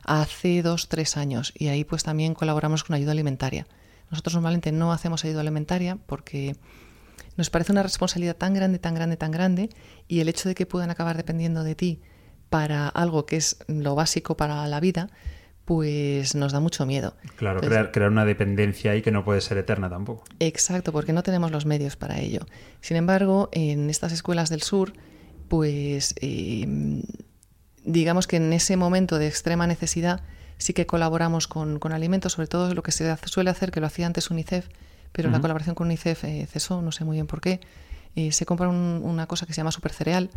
hace 0.03 0.63
dos, 0.63 0.89
tres 0.89 1.15
años, 1.15 1.53
y 1.55 1.67
ahí 1.67 1.83
pues 1.83 2.03
también 2.03 2.33
colaboramos 2.33 2.83
con 2.83 2.95
ayuda 2.95 3.11
alimentaria. 3.11 3.67
Nosotros 4.11 4.35
normalmente 4.35 4.71
no 4.71 4.91
hacemos 4.91 5.25
ayuda 5.25 5.41
alimentaria 5.41 5.97
porque 6.05 6.55
nos 7.37 7.49
parece 7.49 7.71
una 7.71 7.81
responsabilidad 7.81 8.35
tan 8.35 8.53
grande, 8.53 8.77
tan 8.77 8.93
grande, 8.93 9.17
tan 9.17 9.31
grande, 9.31 9.69
y 10.07 10.19
el 10.19 10.29
hecho 10.29 10.49
de 10.49 10.55
que 10.55 10.65
puedan 10.65 10.91
acabar 10.91 11.17
dependiendo 11.17 11.63
de 11.63 11.75
ti 11.75 12.01
para 12.49 12.89
algo 12.89 13.25
que 13.25 13.37
es 13.37 13.57
lo 13.67 13.95
básico 13.95 14.35
para 14.35 14.67
la 14.67 14.79
vida, 14.81 15.09
pues 15.63 16.35
nos 16.35 16.51
da 16.51 16.59
mucho 16.59 16.85
miedo. 16.85 17.15
Claro, 17.37 17.59
Entonces, 17.59 17.69
crear, 17.69 17.91
crear 17.91 18.11
una 18.11 18.25
dependencia 18.25 18.91
ahí 18.91 19.01
que 19.01 19.11
no 19.11 19.23
puede 19.23 19.39
ser 19.39 19.57
eterna 19.57 19.89
tampoco. 19.89 20.25
Exacto, 20.39 20.91
porque 20.91 21.13
no 21.13 21.23
tenemos 21.23 21.51
los 21.51 21.65
medios 21.65 21.95
para 21.95 22.19
ello. 22.19 22.41
Sin 22.81 22.97
embargo, 22.97 23.49
en 23.53 23.89
estas 23.89 24.11
escuelas 24.11 24.49
del 24.49 24.61
sur, 24.63 24.91
pues 25.47 26.13
eh, 26.19 26.67
digamos 27.85 28.27
que 28.27 28.37
en 28.37 28.51
ese 28.51 28.75
momento 28.75 29.17
de 29.17 29.27
extrema 29.27 29.67
necesidad 29.67 30.21
sí 30.61 30.73
que 30.73 30.85
colaboramos 30.85 31.47
con, 31.47 31.79
con 31.79 31.91
alimentos, 31.91 32.33
sobre 32.33 32.47
todo 32.47 32.73
lo 32.73 32.83
que 32.83 32.91
se 32.91 33.15
suele 33.25 33.49
hacer, 33.49 33.71
que 33.71 33.79
lo 33.81 33.87
hacía 33.87 34.05
antes 34.07 34.29
UNICEF, 34.31 34.67
pero 35.11 35.29
la 35.29 35.41
colaboración 35.41 35.75
con 35.75 35.87
UNICEF 35.87 36.23
eh, 36.23 36.47
cesó, 36.49 36.81
no 36.81 36.91
sé 36.91 37.03
muy 37.03 37.17
bien 37.17 37.27
por 37.27 37.41
qué. 37.41 37.59
Eh, 38.15 38.31
se 38.31 38.45
compra 38.45 38.69
un- 38.69 39.01
una 39.03 39.27
cosa 39.27 39.45
que 39.45 39.53
se 39.53 39.57
llama 39.57 39.71
supercereal 39.71 40.29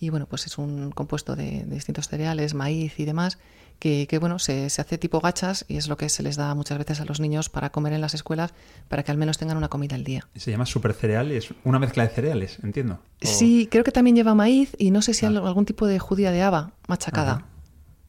y 0.00 0.10
bueno, 0.10 0.26
pues 0.26 0.46
es 0.46 0.58
un 0.58 0.90
compuesto 0.92 1.36
de, 1.36 1.64
de 1.64 1.74
distintos 1.74 2.08
cereales, 2.08 2.52
maíz 2.54 2.98
y 3.00 3.04
demás, 3.04 3.38
que, 3.78 4.06
que, 4.08 4.18
bueno, 4.18 4.38
se, 4.38 4.68
se 4.70 4.80
hace 4.80 4.96
tipo 4.98 5.20
gachas 5.20 5.64
y 5.68 5.76
es 5.76 5.86
lo 5.88 5.96
que 5.96 6.08
se 6.08 6.22
les 6.22 6.36
da 6.36 6.54
muchas 6.54 6.78
veces 6.78 7.00
a 7.00 7.04
los 7.04 7.20
niños 7.20 7.48
para 7.50 7.70
comer 7.70 7.92
en 7.92 8.00
las 8.00 8.14
escuelas 8.14 8.52
para 8.88 9.02
que 9.02 9.10
al 9.10 9.18
menos 9.18 9.38
tengan 9.38 9.56
una 9.58 9.68
comida 9.68 9.94
al 9.96 10.04
día. 10.04 10.26
Se 10.34 10.50
llama 10.50 10.66
super 10.66 10.92
cereal 10.94 11.30
y 11.32 11.36
es 11.36 11.48
una 11.64 11.78
mezcla 11.78 12.02
de 12.06 12.08
cereales, 12.14 12.58
entiendo. 12.62 13.00
O- 13.22 13.26
Sí, 13.26 13.68
creo 13.70 13.84
que 13.84 13.92
también 13.92 14.16
lleva 14.16 14.34
maíz 14.34 14.74
y 14.78 14.90
no 14.90 15.02
sé 15.02 15.12
si 15.14 15.26
Ah. 15.26 15.28
al- 15.28 15.36
algún 15.46 15.66
tipo 15.66 15.86
de 15.86 15.98
judía 15.98 16.30
de 16.30 16.42
haba 16.42 16.72
machacada. 16.88 17.32
Ajá. 17.32 17.46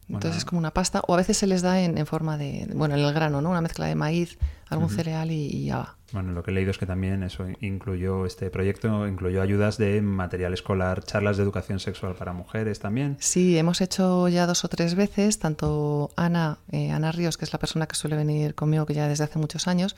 Entonces 0.09 0.29
Bueno. 0.29 0.37
es 0.37 0.45
como 0.45 0.59
una 0.59 0.71
pasta, 0.71 1.01
o 1.05 1.13
a 1.13 1.17
veces 1.17 1.37
se 1.37 1.47
les 1.47 1.61
da 1.61 1.81
en, 1.81 1.97
en 1.97 2.05
forma 2.05 2.37
de, 2.37 2.65
bueno, 2.73 2.95
en 2.95 3.01
el 3.01 3.13
grano, 3.13 3.41
¿no? 3.41 3.49
Una 3.49 3.59
mezcla 3.61 3.87
de 3.87 3.95
maíz, 3.95 4.37
algún 4.69 4.89
cereal 4.89 5.31
y, 5.31 5.47
y 5.47 5.69
haba. 5.69 5.95
Bueno, 6.13 6.31
lo 6.31 6.43
que 6.43 6.51
he 6.51 6.53
leído 6.53 6.71
es 6.71 6.77
que 6.77 6.85
también 6.85 7.23
eso 7.23 7.45
incluyó 7.59 8.25
este 8.25 8.49
proyecto, 8.49 9.05
incluyó 9.05 9.41
ayudas 9.41 9.77
de 9.77 10.01
material 10.01 10.53
escolar, 10.53 11.03
charlas 11.03 11.35
de 11.35 11.43
educación 11.43 11.81
sexual 11.81 12.15
para 12.15 12.31
mujeres 12.31 12.79
también. 12.79 13.17
Sí, 13.19 13.57
hemos 13.57 13.81
hecho 13.81 14.29
ya 14.29 14.47
dos 14.47 14.63
o 14.63 14.69
tres 14.69 14.95
veces, 14.95 15.39
tanto 15.39 16.11
Ana, 16.15 16.59
eh, 16.71 16.91
Ana 16.91 17.11
Ríos, 17.11 17.37
que 17.37 17.43
es 17.43 17.51
la 17.51 17.59
persona 17.59 17.85
que 17.87 17.95
suele 17.95 18.15
venir 18.15 18.55
conmigo 18.55 18.85
que 18.85 18.93
ya 18.93 19.09
desde 19.09 19.25
hace 19.25 19.37
muchos 19.39 19.67
años, 19.67 19.97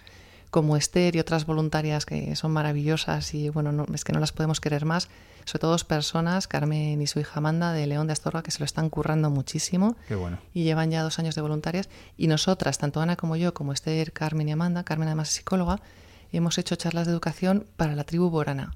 como 0.49 0.75
Esther 0.77 1.15
y 1.15 1.19
otras 1.19 1.45
voluntarias 1.45 2.05
que 2.05 2.35
son 2.35 2.51
maravillosas 2.51 3.33
y 3.33 3.49
bueno, 3.49 3.71
no- 3.71 3.85
es 3.93 4.03
que 4.03 4.13
no 4.13 4.19
las 4.19 4.31
podemos 4.31 4.59
querer 4.59 4.85
más. 4.85 5.07
Sobre 5.45 5.59
todo 5.62 5.71
dos 5.71 5.83
personas, 5.83 6.47
Carmen 6.47 7.01
y 7.01 7.07
su 7.07 7.19
hija 7.19 7.33
Amanda 7.39 7.71
de 7.73 7.88
León 7.88 8.07
de 8.07 8.13
Astorga, 8.13 8.43
que 8.43 8.51
se 8.51 8.59
lo 8.59 8.65
están 8.65 8.89
currando 8.89 9.29
muchísimo 9.29 9.95
Qué 10.07 10.15
bueno. 10.15 10.38
y 10.53 10.63
llevan 10.63 10.91
ya 10.91 11.01
dos 11.01 11.17
años 11.19 11.33
de 11.35 11.41
voluntarias. 11.41 11.89
Y 12.17 12.27
nosotras, 12.27 12.77
tanto 12.77 13.01
Ana 13.01 13.15
como 13.15 13.35
yo, 13.35 13.53
como 13.53 13.73
Esther, 13.73 14.12
Carmen 14.12 14.49
y 14.49 14.51
Amanda, 14.51 14.83
Carmen 14.83 15.07
además 15.07 15.29
es 15.29 15.35
psicóloga, 15.35 15.81
hemos 16.31 16.57
hecho 16.59 16.75
charlas 16.75 17.07
de 17.07 17.13
educación 17.13 17.65
para 17.77 17.95
la 17.95 18.03
tribu 18.03 18.29
Borana, 18.29 18.73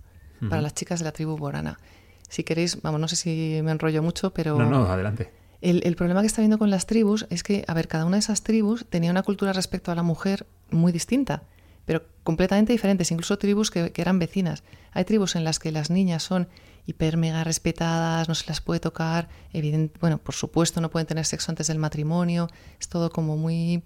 para 0.49 0.62
las 0.62 0.73
chicas 0.73 0.99
de 0.99 1.05
la 1.05 1.12
tribu 1.12 1.38
Borana. 1.38 1.79
Si 2.27 2.43
queréis, 2.43 2.81
vamos, 2.81 2.99
no 2.99 3.07
sé 3.07 3.15
si 3.15 3.59
me 3.63 3.71
enrollo 3.71 4.01
mucho, 4.01 4.33
pero... 4.33 4.57
No, 4.57 4.65
no, 4.65 4.86
adelante. 4.91 5.31
El, 5.62 5.81
el 5.86 5.95
problema 5.95 6.21
que 6.21 6.27
está 6.27 6.41
viendo 6.41 6.57
con 6.57 6.69
las 6.71 6.88
tribus 6.88 7.27
es 7.29 7.43
que, 7.43 7.63
a 7.67 7.73
ver, 7.75 7.88
cada 7.88 8.05
una 8.05 8.15
de 8.17 8.21
esas 8.21 8.41
tribus 8.41 8.86
tenía 8.89 9.12
una 9.12 9.21
cultura 9.23 9.53
respecto 9.53 9.91
a 9.91 9.95
la 9.95 10.01
mujer 10.03 10.47
muy 10.71 10.91
distinta, 10.91 11.43
pero 11.85 12.03
completamente 12.23 12.71
diferentes, 12.71 13.11
incluso 13.11 13.37
tribus 13.37 13.71
que, 13.71 13.91
eran 13.95 14.19
vecinas. 14.19 14.63
Hay 14.91 15.05
tribus 15.05 15.35
en 15.35 15.43
las 15.43 15.59
que 15.59 15.71
las 15.71 15.89
niñas 15.89 16.23
son 16.23 16.47
hiper 16.85 17.17
mega 17.17 17.43
respetadas, 17.43 18.27
no 18.27 18.35
se 18.35 18.47
las 18.47 18.61
puede 18.61 18.79
tocar, 18.79 19.29
evidente, 19.53 19.97
bueno, 19.99 20.17
por 20.17 20.35
supuesto 20.35 20.81
no 20.81 20.89
pueden 20.89 21.07
tener 21.07 21.25
sexo 21.25 21.51
antes 21.51 21.67
del 21.67 21.79
matrimonio, 21.79 22.49
es 22.79 22.87
todo 22.87 23.09
como 23.09 23.37
muy... 23.37 23.83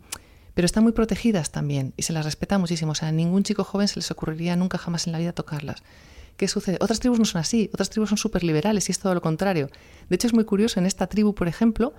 Pero 0.54 0.66
están 0.66 0.82
muy 0.82 0.92
protegidas 0.92 1.52
también 1.52 1.94
y 1.98 2.02
se 2.02 2.14
las 2.14 2.26
respeta 2.26 2.58
muchísimo. 2.58 2.94
O 2.94 2.96
sea, 2.96 3.10
a 3.10 3.12
ningún 3.12 3.44
chico 3.44 3.64
joven 3.64 3.88
se 3.88 3.98
les 3.98 4.10
ocurriría 4.10 4.56
nunca 4.56 4.80
jamás 4.80 5.06
en 5.06 5.14
la 5.14 5.20
vida 5.20 5.32
tocarlas. 5.32 5.84
¿Qué 6.36 6.48
sucede? 6.48 6.78
Otras 6.82 7.00
tribus 7.00 7.20
no 7.20 7.26
son 7.26 7.42
así, 7.42 7.70
otras 7.74 7.92
tribus 7.92 8.10
son 8.10 8.18
súper 8.18 8.44
liberales 8.44 8.90
y 8.90 8.92
es 8.92 8.98
todo 8.98 9.14
lo 9.14 9.22
contrario. 9.22 9.70
De 10.10 10.16
hecho, 10.16 10.26
es 10.26 10.34
muy 10.34 10.46
curioso, 10.46 10.80
en 10.80 10.88
esta 10.88 11.06
tribu, 11.06 11.36
por 11.36 11.48
ejemplo, 11.48 11.94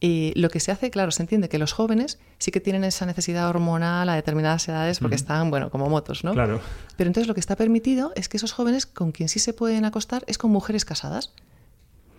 eh, 0.00 0.32
lo 0.36 0.48
que 0.48 0.60
se 0.60 0.70
hace, 0.70 0.90
claro, 0.90 1.10
se 1.10 1.22
entiende 1.22 1.48
que 1.48 1.58
los 1.58 1.72
jóvenes 1.72 2.18
sí 2.38 2.50
que 2.50 2.60
tienen 2.60 2.84
esa 2.84 3.04
necesidad 3.06 3.48
hormonal 3.48 4.08
a 4.08 4.14
determinadas 4.14 4.68
edades 4.68 5.00
porque 5.00 5.16
están, 5.16 5.50
bueno, 5.50 5.70
como 5.70 5.88
motos, 5.88 6.22
¿no? 6.24 6.32
Claro. 6.32 6.60
Pero 6.96 7.08
entonces 7.08 7.26
lo 7.28 7.34
que 7.34 7.40
está 7.40 7.56
permitido 7.56 8.12
es 8.14 8.28
que 8.28 8.36
esos 8.36 8.52
jóvenes 8.52 8.86
con 8.86 9.10
quien 9.12 9.28
sí 9.28 9.38
se 9.40 9.52
pueden 9.52 9.84
acostar 9.84 10.24
es 10.28 10.38
con 10.38 10.50
mujeres 10.50 10.84
casadas. 10.84 11.32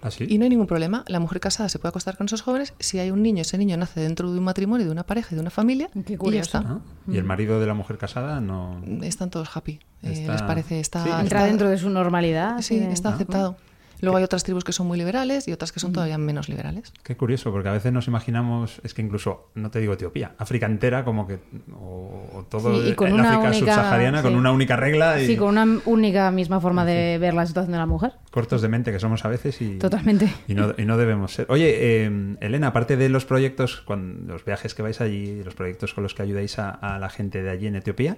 ¿Así? 0.01 0.25
Y 0.29 0.37
no 0.37 0.45
hay 0.45 0.49
ningún 0.49 0.67
problema. 0.67 1.03
La 1.07 1.19
mujer 1.19 1.41
casada 1.41 1.67
se 1.67 1.77
puede 1.77 1.89
acostar 1.89 2.15
con 2.15 2.27
esos 2.27 2.41
jóvenes. 2.41 2.73
Si 2.79 2.99
hay 2.99 3.11
un 3.11 3.21
niño, 3.21 3.41
ese 3.41 3.57
niño 3.57 3.75
nace 3.75 3.99
dentro 3.99 4.31
de 4.31 4.37
un 4.37 4.45
matrimonio, 4.45 4.85
de 4.85 4.91
una 4.93 5.03
pareja, 5.05 5.29
y 5.31 5.35
de 5.35 5.41
una 5.41 5.49
familia. 5.49 5.89
Qué 5.91 5.99
y 5.99 6.11
ya 6.13 6.17
curioso. 6.17 6.57
está. 6.59 6.69
Ah, 6.69 6.79
¿Y 7.05 7.17
el 7.17 7.25
marido 7.25 7.59
de 7.59 7.67
la 7.67 7.73
mujer 7.73 7.97
casada 7.97 8.39
no...? 8.39 8.81
Están 9.01 9.29
todos 9.29 9.49
happy. 9.53 9.79
Eh, 10.03 10.25
les 10.25 10.41
parece, 10.43 10.79
está, 10.79 11.03
Sí. 11.03 11.09
Entra 11.09 11.23
está- 11.39 11.45
dentro 11.47 11.69
de 11.69 11.77
su 11.77 11.89
normalidad. 11.89 12.61
Sí, 12.61 12.77
está 12.77 13.09
aceptado. 13.13 13.57
Luego 14.01 14.17
hay 14.17 14.23
otras 14.23 14.43
tribus 14.43 14.63
que 14.63 14.71
son 14.71 14.88
muy 14.88 14.97
liberales 14.97 15.47
y 15.47 15.51
otras 15.51 15.71
que 15.71 15.79
son 15.79 15.91
todavía 15.93 16.17
menos 16.17 16.49
liberales. 16.49 16.93
Qué 17.03 17.17
curioso, 17.17 17.51
porque 17.51 17.69
a 17.69 17.73
veces 17.73 17.91
nos 17.91 18.07
imaginamos, 18.07 18.79
es 18.83 18.93
que 18.93 19.01
incluso, 19.01 19.49
no 19.55 19.71
te 19.71 19.79
digo 19.79 19.93
Etiopía, 19.93 20.33
África 20.38 20.65
entera, 20.65 21.03
como 21.03 21.27
que, 21.27 21.39
o, 21.73 22.29
o 22.33 22.45
todo 22.49 22.81
Sí, 22.83 22.89
y 22.91 22.93
con 22.95 23.07
el 23.09 23.13
una 23.15 23.29
África 23.33 23.49
única- 23.49 23.57
subsahariana, 23.75 24.21
con 24.21 24.35
una 24.35 24.51
única 24.51 24.75
regla 24.75 25.21
y 25.21 25.27
Sí, 25.27 25.38
con 25.38 25.49
una 25.57 25.81
única 25.85 26.31
misma 26.31 26.59
forma 26.62 26.85
de 26.85 27.17
ver 27.19 27.33
la 27.33 27.45
situación 27.45 27.71
de 27.73 27.77
la 27.77 27.85
mujer. 27.85 28.13
cortos 28.31 28.62
de 28.62 28.67
mente 28.69 28.91
que 28.91 28.99
somos 28.99 29.25
a 29.25 29.27
veces 29.27 29.62
y, 29.62 29.77
Totalmente. 29.77 30.31
y, 30.47 30.53
no, 30.55 30.73
y 30.77 30.85
no 30.85 30.97
debemos 30.97 31.33
ser. 31.33 31.45
Oye, 31.49 32.05
eh, 32.05 32.35
Elena, 32.41 32.67
aparte 32.67 32.95
de 32.97 33.09
los 33.09 33.25
proyectos, 33.25 33.81
cuando, 33.85 34.33
los 34.33 34.45
viajes 34.45 34.73
que 34.75 34.81
vais 34.81 35.01
allí, 35.01 35.43
los 35.43 35.55
proyectos 35.55 35.93
con 35.93 36.03
los 36.03 36.13
que 36.13 36.21
ayudáis 36.23 36.57
a, 36.59 36.69
a 36.69 36.99
la 36.99 37.09
gente 37.09 37.41
de 37.43 37.49
allí 37.49 37.67
en 37.67 37.75
Etiopía, 37.75 38.17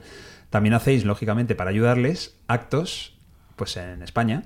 también 0.50 0.74
hacéis, 0.74 1.06
lógicamente, 1.06 1.56
para 1.56 1.70
ayudarles, 1.70 2.36
actos 2.48 3.18
pues 3.56 3.78
en 3.78 4.02
España. 4.04 4.44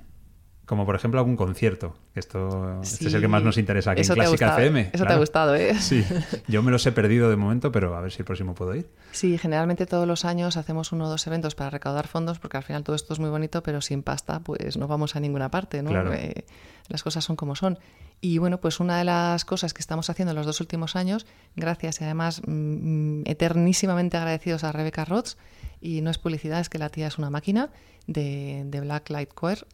Como 0.65 0.86
por 0.86 0.95
ejemplo 0.95 1.19
algún 1.19 1.36
concierto. 1.36 1.95
Esto 2.15 2.82
este 2.82 3.08
es 3.08 3.13
el 3.13 3.21
que 3.21 3.28
más 3.28 3.43
nos 3.43 3.58
interesa 3.58 3.91
aquí 3.91 4.01
Eso 4.01 4.13
en 4.13 4.19
Clásica. 4.19 4.56
FM. 4.58 4.89
Eso 4.93 5.06
te 5.06 5.13
ha 5.13 5.17
gustado, 5.17 5.56
¿eh? 5.56 5.75
Sí, 5.80 6.04
yo 6.47 6.63
me 6.63 6.71
los 6.71 6.86
he 6.88 6.91
perdido 6.91 7.30
de 7.30 7.36
momento, 7.36 7.71
pero 7.71 7.95
a 7.95 8.01
ver 8.01 8.12
si 8.12 8.19
el 8.19 8.25
próximo 8.25 8.56
puedo 8.56 8.73
ir. 8.73 8.89
Sí, 9.12 9.38
generalmente 9.38 9.86
todos 9.86 10.08
los 10.08 10.25
años 10.25 10.58
hacemos 10.58 10.91
uno 10.91 11.06
o 11.06 11.10
dos 11.10 11.28
eventos 11.28 11.54
para 11.54 11.69
recaudar 11.69 12.08
fondos, 12.08 12.39
porque 12.39 12.58
al 12.58 12.63
final 12.63 12.84
todo 12.84 12.95
esto 12.95 13.13
es 13.13 13.19
muy 13.19 13.30
bonito, 13.30 13.62
pero 13.62 13.82
sin 13.82 14.01
pasta 14.01 14.39
pues 14.39 14.78
no 14.78 14.88
vamos 14.88 15.15
a 15.15 15.19
ninguna 15.19 15.51
parte, 15.51 15.84
¿no? 15.84 15.91
Claro. 15.91 16.13
Eh, 16.13 16.45
las 16.88 17.04
cosas 17.04 17.23
son 17.23 17.36
como 17.36 17.56
son. 17.56 17.78
Y 18.21 18.38
bueno, 18.38 18.60
pues 18.60 18.80
una 18.80 18.97
de 18.97 19.04
las 19.04 19.45
cosas 19.45 19.73
que 19.73 19.82
estamos 19.82 20.10
haciendo 20.10 20.32
en 20.32 20.38
los 20.38 20.45
dos 20.45 20.62
últimos 20.62 20.95
años, 20.95 21.28
gracias 21.56 22.01
y 22.01 22.06
además 22.06 22.41
mm, 22.45 23.23
eternísimamente 23.25 24.17
agradecidos 24.17 24.63
a 24.63 24.71
Rebecca 24.71 25.06
Roth, 25.06 25.34
y 25.82 26.01
no 26.01 26.10
es 26.10 26.17
publicidad, 26.17 26.60
es 26.60 26.69
que 26.69 26.80
la 26.80 26.89
tía 26.89 27.08
es 27.08 27.17
una 27.17 27.30
máquina 27.30 27.69
de, 28.08 28.63
de 28.65 28.82
Black 28.82 29.10
Light 29.10 29.30
Choir. 29.39 29.67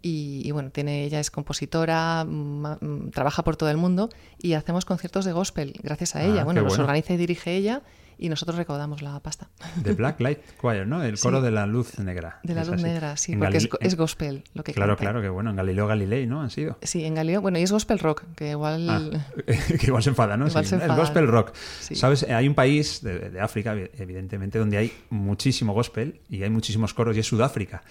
Y, 0.00 0.42
y 0.44 0.50
bueno, 0.52 0.70
tiene, 0.70 1.04
ella 1.04 1.18
es 1.20 1.30
compositora, 1.30 2.24
ma- 2.24 2.78
mm, 2.80 3.10
trabaja 3.10 3.42
por 3.42 3.56
todo 3.56 3.68
el 3.70 3.76
mundo 3.76 4.08
y 4.40 4.52
hacemos 4.52 4.84
conciertos 4.84 5.24
de 5.24 5.32
gospel 5.32 5.74
gracias 5.82 6.14
a 6.14 6.20
Ah, 6.20 6.24
ella. 6.24 6.44
Bueno, 6.44 6.60
los 6.62 6.70
bueno. 6.72 6.84
organiza 6.84 7.14
y 7.14 7.16
dirige 7.16 7.56
ella 7.56 7.82
y 8.20 8.28
nosotros 8.28 8.56
recaudamos 8.56 9.00
la 9.02 9.18
pasta. 9.20 9.48
The 9.82 9.92
Black 9.94 10.20
Light 10.20 10.38
Choir, 10.60 10.86
¿no? 10.86 11.02
El 11.04 11.18
coro 11.20 11.38
Sí. 11.38 11.44
de 11.46 11.50
la 11.52 11.66
luz 11.66 11.98
negra. 11.98 12.38
De 12.44 12.54
la 12.54 12.64
luz 12.64 12.74
así. 12.74 12.82
negra, 12.84 13.16
sí, 13.16 13.32
En 13.32 13.40
porque 13.40 13.58
es, 13.80 13.96
gospel 13.96 14.44
lo 14.54 14.62
que 14.64 14.72
Claro, 14.72 14.96
claro, 14.96 15.20
que 15.20 15.28
bueno, 15.28 15.50
en 15.50 15.56
Galileo 15.56 15.86
Galilei, 15.88 16.26
¿no? 16.26 16.42
Han 16.42 16.50
sido. 16.50 16.78
Sí, 16.82 17.04
en 17.04 17.14
Galileo, 17.14 17.40
bueno, 17.40 17.58
y 17.58 17.62
es 17.62 17.70
gospel 17.72 17.98
rock, 18.00 18.22
que 18.36 18.50
igual... 18.50 18.88
Ah, 18.88 19.32
que 19.46 19.86
igual 19.86 20.02
se 20.04 20.10
enfada, 20.10 20.36
¿no? 20.36 20.46
Igual 20.48 20.64
Sí, 20.64 20.70
se 20.78 20.84
El 20.84 20.94
gospel 20.96 21.26
rock. 21.28 21.54
Sí. 21.80 21.94
¿Sabes? 21.96 22.22
Hay 22.24 22.46
un 22.48 22.54
país 22.54 23.02
de, 23.02 23.30
de 23.30 23.40
África, 23.40 23.74
evidentemente, 23.98 24.58
donde 24.60 24.78
hay 24.78 24.92
muchísimo 25.10 25.72
gospel 25.72 26.20
y 26.28 26.42
hay 26.42 26.50
muchísimos 26.50 26.94
coros 26.94 27.16
y 27.16 27.20
es 27.20 27.26
Sudáfrica. 27.26 27.82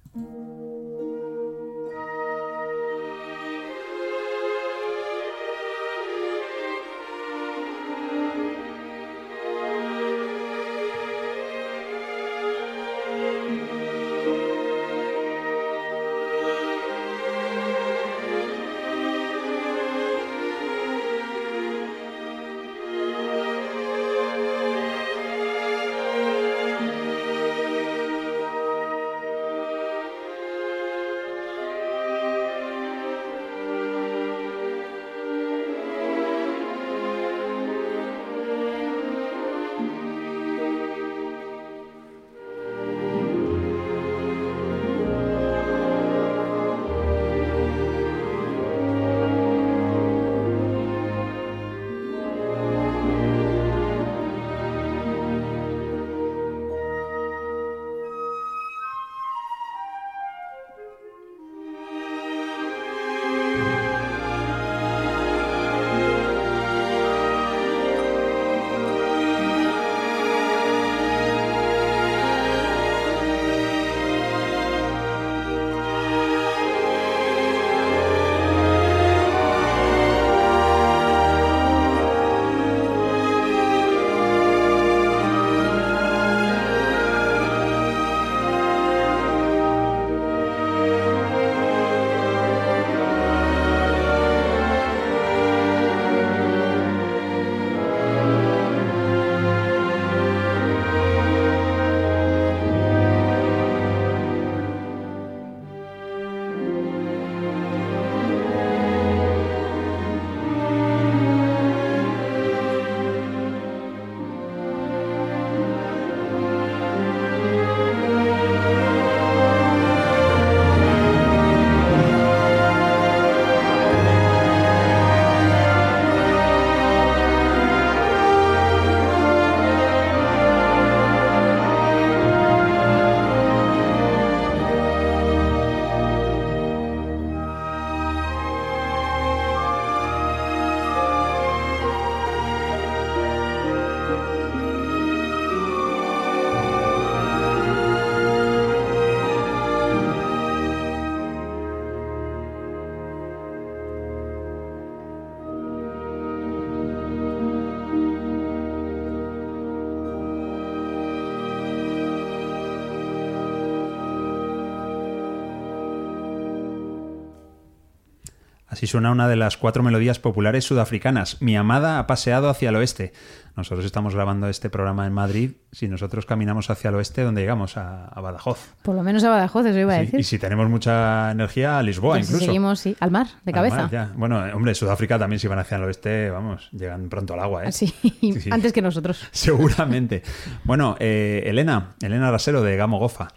Así 168.72 168.88
suena 168.88 169.12
una 169.12 169.28
de 169.28 169.36
las 169.36 169.58
cuatro 169.58 169.84
melodías 169.84 170.18
populares 170.20 170.64
sudafricanas. 170.64 171.42
Mi 171.42 171.58
amada 171.58 172.00
ha 172.00 172.08
paseado 172.08 172.48
hacia 172.50 172.70
el 172.70 172.78
oeste. 172.78 173.12
Nosotros 173.58 173.86
estamos 173.86 174.16
grabando 174.16 174.48
este 174.48 174.70
programa 174.70 175.06
en 175.06 175.12
Madrid. 175.12 175.52
Si 175.74 175.90
nosotros 175.90 176.26
caminamos 176.26 176.70
hacia 176.70 176.88
el 176.88 176.96
oeste, 176.96 177.22
¿dónde 177.24 177.42
llegamos? 177.42 177.76
A, 177.76 178.06
a 178.06 178.22
Badajoz. 178.22 178.74
Por 178.82 178.96
lo 178.96 179.04
menos 179.04 179.26
a 179.26 179.30
Badajoz, 179.30 179.66
eso 179.66 179.78
iba 179.78 179.94
a 179.94 179.98
Sí, 179.98 180.06
decir. 180.06 180.20
y 180.22 180.24
si 180.24 180.40
tenemos 180.40 180.70
mucha 180.70 181.32
energía, 181.32 181.80
a 181.80 181.84
Lisboa 181.84 182.16
Pues 182.16 182.28
si 182.28 182.32
incluso. 182.32 182.46
seguimos, 182.46 182.80
sí, 182.80 182.96
al 183.02 183.12
mar, 183.12 183.28
de 183.44 183.52
Al 183.52 183.54
cabeza. 183.54 183.76
mar, 183.76 183.92
ya. 183.92 184.14
Bueno, 184.16 184.40
hombre, 184.56 184.74
Sudáfrica 184.74 185.20
también 185.20 185.40
si 185.42 185.50
van 185.50 185.60
hacia 185.60 185.76
el 185.76 185.84
oeste, 185.84 186.30
vamos, 186.30 186.70
llegan 186.72 187.10
pronto 187.10 187.34
al 187.34 187.42
agua, 187.42 187.66
¿eh? 187.66 187.68
Así, 187.68 187.88
Sí, 188.22 188.40
sí. 188.40 188.50
antes 188.54 188.72
que 188.72 188.82
nosotros. 188.82 189.28
Seguramente. 189.32 190.24
Bueno, 190.64 190.96
eh, 191.02 191.44
Elena, 191.46 191.96
Elena 192.02 192.32
Rasero 192.32 192.62
de 192.62 192.78
Gamo 192.78 193.00
Gofa. 193.00 193.28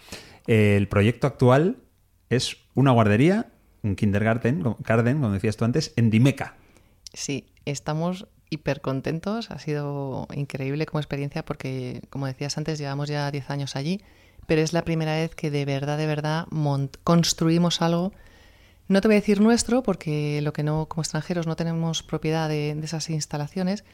Eh, 0.47 0.77
el 0.77 0.87
proyecto 0.87 1.27
actual 1.27 1.79
es 2.31 2.57
una 2.75 2.93
guardería, 2.93 3.47
un 3.85 3.95
kindergarten, 3.95 4.65
garden, 4.81 5.21
como 5.21 5.33
decías 5.33 5.57
tú 5.57 5.65
antes, 5.65 5.93
en 5.97 6.11
Dimeca. 6.11 6.57
Sí, 7.13 7.47
estamos 7.65 8.27
hiper 8.51 8.81
contentos. 8.81 9.51
Ha 9.51 9.59
sido 9.59 10.27
increíble 10.35 10.87
como 10.87 11.01
experiencia 11.01 11.45
porque, 11.45 12.03
como 12.11 12.27
decías 12.27 12.57
antes, 12.59 12.79
llevamos 12.79 13.09
ya 13.09 13.31
10 13.31 13.51
años 13.51 13.77
allí, 13.77 14.01
pero 14.47 14.63
es 14.63 14.73
la 14.73 14.83
primera 14.83 15.15
vez 15.15 15.35
que 15.35 15.51
de 15.51 15.65
verdad, 15.65 15.99
de 15.99 16.07
verdad 16.07 16.47
construimos 17.05 17.83
algo. 17.83 18.13
No 18.89 19.01
te 19.01 19.09
voy 19.09 19.17
a 19.17 19.21
decir 19.21 19.41
nuestro 19.41 19.83
porque 19.83 20.41
lo 20.43 20.53
que 20.53 20.63
no, 20.63 20.87
como 20.87 21.03
extranjeros, 21.03 21.47
no 21.47 21.57
tenemos 21.57 22.03
propiedad 22.03 22.49
de, 22.49 22.75
de 22.75 22.85
esas 22.85 23.09
instalaciones, 23.11 23.85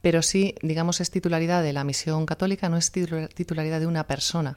pero 0.00 0.22
sí, 0.22 0.54
digamos, 0.62 1.00
es 1.00 1.10
titularidad 1.10 1.62
de 1.62 1.72
la 1.72 1.84
misión 1.84 2.24
católica, 2.24 2.68
no 2.68 2.76
es 2.76 2.90
titularidad 2.92 3.80
de 3.80 3.86
una 3.86 4.06
persona, 4.06 4.56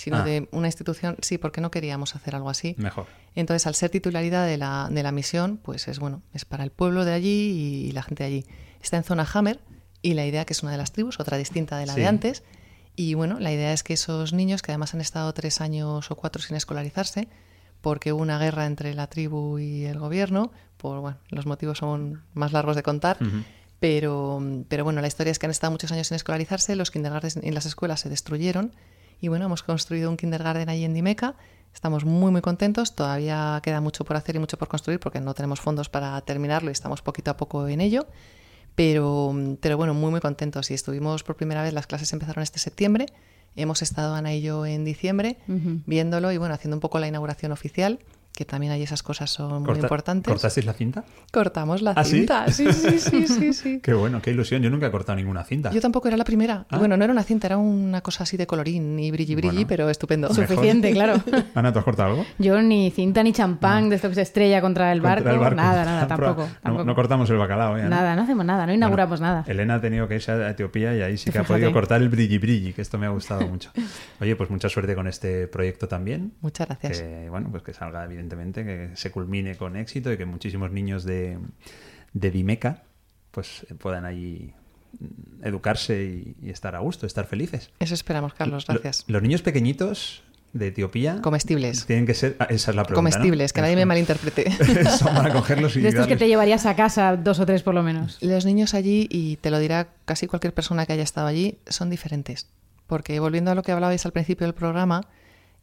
sino 0.00 0.16
Ah. 0.16 0.24
de 0.24 0.48
una 0.52 0.66
institución, 0.66 1.16
sí, 1.20 1.36
porque 1.36 1.60
no 1.60 1.70
queríamos 1.70 2.16
hacer 2.16 2.34
algo 2.34 2.48
así. 2.48 2.74
Mejor. 2.78 3.06
Entonces, 3.34 3.66
al 3.66 3.74
ser 3.74 3.90
titularidad 3.90 4.46
de 4.46 4.56
la, 4.56 4.88
de 4.90 5.02
la 5.02 5.12
misión, 5.12 5.58
pues 5.62 5.88
es 5.88 5.98
bueno, 5.98 6.22
es 6.32 6.46
para 6.46 6.64
el 6.64 6.70
pueblo 6.70 7.04
de 7.04 7.12
allí 7.12 7.86
y, 7.88 7.92
la 7.92 8.02
gente 8.02 8.24
de 8.24 8.26
allí. 8.28 8.46
Está 8.82 8.96
en 8.96 9.04
zona 9.04 9.28
Hammer 9.34 9.60
y 10.00 10.14
la 10.14 10.24
idea 10.24 10.46
que 10.46 10.54
es 10.54 10.62
una 10.62 10.72
de 10.72 10.78
las 10.78 10.92
tribus, 10.92 11.20
otra 11.20 11.36
distinta 11.36 11.76
de 11.76 11.84
la 11.84 11.92
Sí. 11.94 12.00
de 12.00 12.06
antes. 12.06 12.42
Y 12.96 13.12
bueno, 13.12 13.38
la 13.40 13.52
idea 13.52 13.72
es 13.74 13.82
que 13.82 13.92
esos 13.92 14.32
niños, 14.32 14.62
que 14.62 14.72
además 14.72 14.94
han 14.94 15.02
estado 15.02 15.32
tres 15.34 15.60
años 15.60 16.10
o 16.10 16.16
cuatro 16.16 16.40
sin 16.42 16.56
escolarizarse, 16.56 17.28
porque 17.82 18.12
hubo 18.14 18.22
una 18.22 18.38
guerra 18.38 18.64
entre 18.66 18.94
la 18.94 19.06
tribu 19.06 19.58
y 19.58 19.84
el 19.84 19.98
gobierno, 19.98 20.50
por 20.78 21.00
bueno, 21.00 21.18
los 21.28 21.44
motivos 21.44 21.78
son 21.78 22.22
más 22.32 22.52
largos 22.52 22.74
de 22.76 22.82
contar, 22.82 23.18
pero, 23.78 24.42
pero 24.68 24.84
bueno, 24.84 25.00
la 25.00 25.06
historia 25.08 25.30
es 25.30 25.38
que 25.38 25.46
han 25.46 25.50
estado 25.50 25.70
muchos 25.70 25.90
años 25.92 26.08
sin 26.08 26.14
escolarizarse, 26.16 26.76
los 26.76 26.90
kindergartens 26.90 27.36
en 27.36 27.54
las 27.54 27.66
escuelas 27.66 28.00
se 28.00 28.08
destruyeron 28.08 28.74
y 29.20 29.28
bueno, 29.28 29.46
hemos 29.46 29.62
construido 29.62 30.10
un 30.10 30.16
kindergarten 30.16 30.68
ahí 30.68 30.84
en 30.84 30.94
Dimeca. 30.94 31.36
Estamos 31.74 32.04
muy 32.04 32.32
muy 32.32 32.40
contentos, 32.40 32.96
todavía 32.96 33.60
queda 33.62 33.80
mucho 33.80 34.04
por 34.04 34.16
hacer 34.16 34.36
y 34.36 34.38
mucho 34.38 34.58
por 34.58 34.68
construir 34.68 34.98
porque 34.98 35.20
no 35.20 35.34
tenemos 35.34 35.60
fondos 35.60 35.88
para 35.88 36.20
terminarlo 36.22 36.70
y 36.70 36.72
estamos 36.72 37.02
poquito 37.02 37.30
a 37.30 37.36
poco 37.36 37.68
en 37.68 37.80
ello. 37.80 38.06
Pero, 38.74 39.34
pero 39.60 39.76
bueno, 39.76 39.94
muy 39.94 40.10
muy 40.10 40.20
contentos. 40.20 40.70
Y 40.70 40.74
estuvimos 40.74 41.22
por 41.22 41.36
primera 41.36 41.62
vez, 41.62 41.72
las 41.72 41.86
clases 41.86 42.12
empezaron 42.12 42.42
este 42.42 42.58
septiembre, 42.58 43.06
hemos 43.56 43.82
estado 43.82 44.14
Ana 44.14 44.34
y 44.34 44.42
yo 44.42 44.64
en 44.66 44.84
diciembre 44.84 45.36
viéndolo 45.46 46.32
y 46.32 46.38
bueno, 46.38 46.54
haciendo 46.54 46.76
un 46.76 46.80
poco 46.80 46.98
la 46.98 47.08
inauguración 47.08 47.52
oficial, 47.52 47.98
que 48.34 48.44
también 48.44 48.72
ahí 48.72 48.82
esas 48.82 49.02
cosas 49.02 49.30
son 49.30 49.62
muy 49.62 49.78
importantes. 49.78 50.32
¿Cortasteis 50.32 50.64
la 50.64 50.72
cinta? 50.72 51.04
Cortamos 51.32 51.82
la 51.82 51.92
¿Ah, 51.92 52.04
cinta, 52.04 52.50
sí, 52.50 52.72
sí, 52.72 52.98
sí, 52.98 53.26
sí, 53.26 53.52
sí. 53.52 53.80
Qué 53.82 53.92
bueno, 53.92 54.22
qué 54.22 54.30
ilusión. 54.30 54.62
Yo 54.62 54.70
nunca 54.70 54.86
he 54.86 54.90
cortado 54.90 55.16
ninguna 55.16 55.44
cinta. 55.44 55.70
Yo 55.70 55.80
tampoco 55.80 56.08
era 56.08 56.16
la 56.16 56.24
primera. 56.24 56.64
Ah. 56.70 56.78
Bueno, 56.78 56.96
no 56.96 57.04
era 57.04 57.12
una 57.12 57.22
cinta, 57.22 57.46
era 57.48 57.58
una 57.58 58.00
cosa 58.00 58.24
así 58.24 58.36
de 58.36 58.46
colorín 58.46 58.98
y 58.98 59.10
brilli 59.10 59.34
brilli, 59.34 59.54
Bueno. 59.56 59.68
pero 59.68 59.90
estupendo. 59.90 60.28
Mejor. 60.28 60.46
Suficiente, 60.46 60.92
claro. 60.92 61.22
Ana, 61.54 61.72
¿tú 61.72 61.78
has 61.80 61.84
cortado 61.84 62.10
algo? 62.10 62.26
Yo 62.38 62.60
ni 62.62 62.90
cinta 62.90 63.22
ni 63.22 63.32
champán 63.32 63.90
de 63.90 63.96
esto 63.96 64.08
que 64.08 64.14
se 64.14 64.22
estrella 64.22 64.60
contra 64.60 64.92
el, 64.92 65.00
Contra 65.00 65.16
barco, 65.16 65.30
el 65.30 65.38
barco. 65.38 65.56
Nada, 65.56 65.84
nada, 65.84 66.06
tampoco. 66.06 66.48
No, 66.64 66.94
cortamos 66.94 67.28
el 67.30 67.36
bacalao, 67.36 67.76
¿eh? 67.76 67.88
Nada, 67.88 68.16
no 68.16 68.22
hacemos 68.22 68.44
nada, 68.44 68.66
no 68.66 68.72
inauguramos 68.72 69.20
Bueno, 69.20 69.34
nada. 69.34 69.44
Elena 69.46 69.74
ha 69.76 69.80
tenido 69.80 70.08
que 70.08 70.14
irse 70.14 70.32
a 70.32 70.50
Etiopía 70.50 70.94
y 70.94 71.02
ahí 71.02 71.18
sí 71.18 71.30
que 71.30 71.38
ha 71.38 71.44
podido 71.44 71.72
cortar 71.72 72.00
el 72.00 72.08
brilli 72.08 72.38
brilli, 72.38 72.72
que 72.72 72.82
esto 72.82 72.98
me 72.98 73.06
ha 73.06 73.10
gustado 73.10 73.46
mucho. 73.46 73.70
Oye, 74.20 74.36
pues 74.36 74.50
mucha 74.50 74.68
suerte 74.68 74.94
con 74.94 75.06
este 75.06 75.46
proyecto 75.48 75.88
también. 75.88 76.32
Muchas 76.40 76.68
gracias. 76.68 77.00
Que, 77.00 77.28
bueno, 77.28 77.48
pues 77.50 77.62
que 77.62 77.74
salga 77.74 78.06
evidentemente, 78.20 78.64
que 78.64 78.90
se 78.96 79.10
culmine 79.10 79.56
con 79.56 79.76
éxito 79.76 80.12
y 80.12 80.16
que 80.16 80.24
muchísimos 80.26 80.70
niños 80.70 81.04
de, 81.04 81.38
de 82.12 82.30
Dimeca 82.30 82.82
pues 83.30 83.66
eh, 83.70 83.74
puedan 83.74 84.04
ahí 84.04 84.52
mm, 84.98 85.44
educarse 85.46 86.04
y, 86.04 86.36
y 86.46 86.50
estar 86.50 86.74
a 86.76 86.80
gusto, 86.80 87.06
estar 87.06 87.26
felices. 87.26 87.70
Eso 87.78 87.94
esperamos, 87.94 88.34
Carlos, 88.34 88.66
Lo- 88.68 88.74
gracias. 88.74 89.04
los 89.08 89.22
niños 89.22 89.42
pequeñitos 89.42 90.22
de 90.52 90.66
Etiopía 90.66 91.20
Comestibles. 91.22 91.86
tienen 91.86 92.06
que 92.06 92.14
ser... 92.14 92.34
ah, 92.40 92.46
esa 92.50 92.72
es 92.72 92.76
la 92.76 92.82
pregunta, 92.82 93.08
¿no? 93.10 93.14
Comestibles, 93.14 93.52
que 93.52 93.60
nadie 93.60 93.76
me 93.76 93.86
malinterprete. 93.86 94.50
Son 94.98 95.14
para 95.14 95.32
cogerlos 95.32 95.76
y 95.76 95.80
De 95.80 95.90
estos 95.90 96.08
que 96.08 96.16
te 96.16 96.26
llevarías 96.26 96.66
a 96.66 96.74
casa 96.74 97.16
dos 97.16 97.38
o 97.38 97.46
tres 97.46 97.62
por 97.62 97.72
lo 97.74 97.84
menos. 97.84 98.18
Los 98.20 98.44
niños 98.44 98.74
allí, 98.74 99.06
y 99.10 99.36
te 99.36 99.50
lo 99.52 99.60
dirá 99.60 99.86
casi 100.06 100.26
cualquier 100.26 100.52
persona 100.52 100.86
que 100.86 100.92
haya 100.92 101.04
estado 101.04 101.28
allí, 101.28 101.58
son 101.68 101.88
diferentes. 101.88 102.48
Porque 102.88 103.20
volviendo 103.20 103.52
a 103.52 103.54
lo 103.54 103.62
que 103.62 103.70
hablabais 103.70 104.04
al 104.06 104.10
principio 104.12 104.44
del 104.48 104.54
programa, 104.54 105.02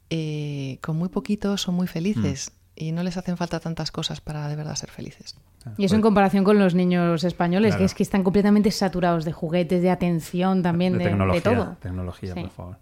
eh, 0.09 0.79
con 0.81 0.95
muy 0.97 1.09
poquito 1.09 1.57
son 1.57 1.75
muy 1.75 1.87
felices 1.87 2.51
Mm. 2.51 2.83
y 2.83 2.91
no 2.91 3.03
les 3.03 3.17
hacen 3.17 3.37
falta 3.37 3.59
tantas 3.59 3.91
cosas 3.91 4.21
para 4.21 4.47
de 4.47 4.55
verdad 4.55 4.75
ser 4.75 4.89
felices. 4.91 5.35
Y 5.77 5.85
eso 5.85 5.95
en 5.95 6.01
comparación 6.01 6.43
con 6.45 6.57
los 6.59 6.75
niños 6.75 7.23
españoles, 7.25 7.71
Claro. 7.71 7.79
que 7.79 7.85
es 7.85 7.93
que 7.93 8.03
están 8.03 8.23
completamente 8.23 8.71
saturados 8.71 9.25
de 9.25 9.33
juguetes, 9.33 9.81
de 9.81 9.89
atención 9.89 10.61
también, 10.63 10.93
de, 10.93 10.99
de 10.99 11.05
tecnología, 11.05 11.41
todo. 11.43 11.77
Tecnología, 11.81 12.33
Sí. 12.35 12.41
por 12.41 12.49
favor. 12.51 12.77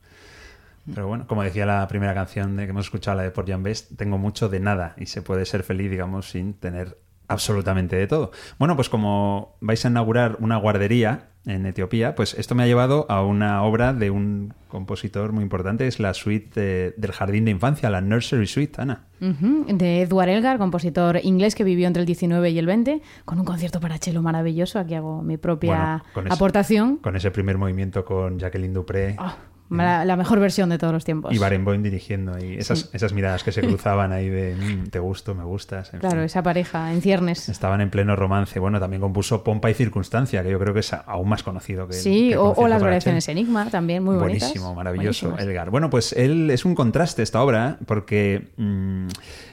Pero 0.94 1.08
bueno, 1.08 1.26
como 1.26 1.42
decía 1.42 1.66
la 1.66 1.88
primera 1.88 2.14
canción 2.14 2.56
de 2.58 2.66
que 2.66 2.70
hemos 2.70 2.86
escuchado, 2.86 3.18
la 3.18 3.24
de 3.24 3.32
Por 3.32 3.48
Jan 3.50 3.64
Best, 3.64 3.96
tengo 3.98 4.20
mucho 4.20 4.50
de 4.50 4.60
nada 4.60 4.94
y 4.98 5.08
se 5.08 5.24
puede 5.24 5.46
ser 5.46 5.64
feliz, 5.64 5.90
digamos, 5.90 6.30
sin 6.30 6.54
tener 6.54 7.00
absolutamente 7.28 7.96
de 7.96 8.06
todo. 8.06 8.32
Bueno, 8.60 8.76
pues 8.76 8.88
como 8.90 9.56
vais 9.62 9.84
a 9.84 9.88
inaugurar 9.90 10.38
una 10.40 10.58
guardería 10.58 11.30
en 11.46 11.66
Etiopía, 11.66 12.16
pues 12.16 12.34
esto 12.34 12.56
me 12.56 12.64
ha 12.64 12.66
llevado 12.66 13.06
a 13.10 13.24
una 13.24 13.62
obra 13.64 13.94
de 13.94 14.10
un 14.12 14.54
compositor 14.68 15.32
muy 15.32 15.44
importante, 15.44 15.88
es 15.88 16.00
la 16.00 16.14
suite 16.14 16.60
de- 16.60 16.94
del 16.98 17.12
jardín 17.12 17.46
de 17.46 17.52
infancia, 17.52 17.90
la 17.90 18.02
Nursery 18.02 18.48
Suite, 18.48 18.82
Ana. 18.82 19.06
De 19.20 20.02
Edward 20.02 20.30
Elgar, 20.30 20.58
compositor 20.58 21.20
inglés 21.24 21.56
que 21.56 21.64
vivió 21.64 21.88
entre 21.88 22.02
el 22.02 22.06
19 22.08 22.50
y 22.50 22.60
el 22.60 22.66
20, 22.66 23.02
con 23.26 23.40
un 23.40 23.46
concierto 23.46 23.80
para 23.80 23.98
cello 23.98 24.22
maravilloso. 24.22 24.80
Aquí 24.80 24.96
hago 24.96 25.22
mi 25.22 25.38
propia 25.38 25.76
Bueno, 25.76 26.04
con 26.14 26.28
ese- 26.28 26.34
aportación. 26.36 26.98
Con 26.98 27.16
ese 27.16 27.32
primer 27.32 27.58
movimiento 27.58 28.04
con 28.06 28.38
Jacqueline 28.40 28.74
Dupré. 28.74 29.16
Ah, 29.18 29.36
la, 29.70 30.06
la 30.06 30.16
mejor 30.16 30.40
versión 30.40 30.70
de 30.70 30.78
todos 30.78 30.94
los 30.94 31.04
tiempos. 31.06 31.34
Y 31.34 31.38
Barenboim 31.38 31.82
dirigiendo 31.82 32.38
y 32.38 32.56
esas, 32.56 32.90
esas 32.94 33.14
miradas 33.14 33.44
que 33.44 33.52
se 33.52 33.62
cruzaban 33.68 34.12
ahí 34.12 34.30
de 34.30 34.56
"Mm, 34.56 34.90
te 34.90 35.00
gusto, 35.00 35.34
me 35.36 35.44
gustas. 35.44 35.94
en 35.94 36.00
Claro, 36.02 36.18
fin. 36.18 36.26
esa 36.26 36.44
pareja 36.44 36.94
en 36.94 37.02
ciernes. 37.02 37.50
Estaban 37.50 37.82
en 37.82 37.90
pleno 37.90 38.16
romance. 38.16 38.60
Bueno, 38.60 38.80
también 38.80 39.02
compuso 39.02 39.44
Pompa 39.44 39.70
y 39.72 39.74
Circunstancia, 39.74 40.44
que 40.44 40.52
yo 40.52 40.60
creo 40.60 40.74
que 40.74 40.82
es 40.82 40.94
aún 40.94 41.30
más 41.30 41.42
conocido 41.44 41.88
que 41.88 41.96
el- 41.96 42.02
Sí, 42.02 42.30
que 42.30 42.38
o, 42.38 42.52
o 42.54 42.68
las 42.68 42.82
variaciones. 42.82 43.28
Enigma 43.28 43.70
también, 43.70 44.04
muy 44.04 44.16
bonitas. 44.16 44.50
Buenísimo, 44.50 44.76
maravilloso, 44.76 45.28
Buenísimas. 45.30 45.50
Elgar. 45.50 45.70
Bueno, 45.72 45.90
pues 45.90 46.14
él 46.14 46.50
es 46.52 46.64
un 46.66 46.76
contraste 46.76 47.24
esta 47.24 47.42
obra, 47.42 47.80
porque 47.88 48.50
mm, 48.58 49.08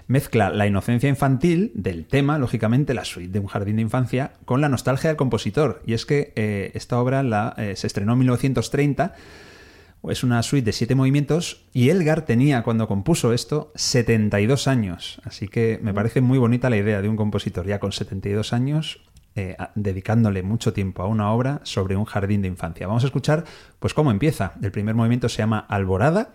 mezcla 0.09 0.51
la 0.51 0.67
inocencia 0.67 1.09
infantil 1.09 1.73
del 1.75 2.05
tema, 2.07 2.39
lógicamente, 2.39 2.93
la 2.93 3.05
suite 3.05 3.33
de 3.33 3.39
un 3.39 3.47
jardín 3.47 3.77
de 3.77 3.83
infancia, 3.83 4.33
con 4.45 4.61
la 4.61 4.69
nostalgia 4.69 5.09
del 5.09 5.17
compositor. 5.17 5.83
Y 5.87 5.95
es 5.95 6.05
que 6.07 6.33
eh, 6.37 6.71
esta 6.75 6.99
obra 7.01 7.23
la, 7.23 7.55
eh, 7.57 7.77
se 7.77 7.87
estrenó 7.87 8.13
en 8.13 8.19
1930. 8.19 9.15
Es 10.09 10.25
una 10.25 10.43
suite 10.43 10.67
de 10.67 10.73
siete 10.73 10.95
movimientos 10.95 11.65
y 11.73 11.91
Elgar 11.91 12.25
tenía, 12.25 12.63
cuando 12.63 12.89
compuso 12.89 13.33
esto, 13.33 13.73
72 13.77 14.67
años. 14.67 15.21
Así 15.25 15.47
que 15.47 15.79
me 15.83 15.95
parece 15.95 16.21
muy 16.21 16.39
bonita 16.39 16.71
la 16.71 16.77
idea 16.77 17.01
de 17.01 17.09
un 17.09 17.17
compositor 17.17 17.67
ya 17.67 17.79
con 17.79 17.93
72 17.93 18.53
años 18.53 19.01
eh, 19.35 19.57
dedicándole 19.77 20.43
mucho 20.43 20.75
tiempo 20.75 21.03
a 21.03 21.07
una 21.07 21.31
obra 21.31 21.61
sobre 21.63 21.97
un 21.97 22.05
jardín 22.05 22.43
de 22.43 22.49
infancia. 22.49 22.87
Vamos 22.87 23.05
a 23.05 23.07
escuchar 23.07 23.45
pues 23.79 23.95
cómo 23.95 24.11
empieza. 24.11 24.55
El 24.61 24.73
primer 24.73 24.95
movimiento 24.95 25.29
se 25.31 25.39
llama 25.39 25.59
Alborada 25.59 26.35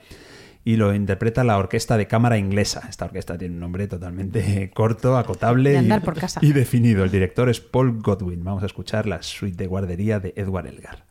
y 0.63 0.77
lo 0.77 0.95
interpreta 0.95 1.43
la 1.43 1.57
Orquesta 1.57 1.95
de 1.95 2.07
Cámara 2.07 2.39
Inglesa. 2.39 2.87
Esta 2.89 3.05
orquesta 3.05 3.37
tiene 3.37 3.53
un 3.53 3.59
nombre 3.59 3.87
totalmente 3.87 4.71
corto, 4.75 5.15
acotable 5.17 5.71
De 5.71 6.01
y 6.41 6.53
definido. 6.53 7.03
El 7.03 7.11
director 7.11 7.49
es 7.49 7.59
Paul 7.59 8.01
Godwin. 8.01 8.43
Vamos 8.43 8.63
a 8.63 8.65
escuchar 8.65 9.05
la 9.05 9.21
suite 9.21 9.57
de 9.57 9.67
guardería 9.67 10.19
de 10.19 10.33
Edward 10.35 10.67
Elgar. 10.67 11.05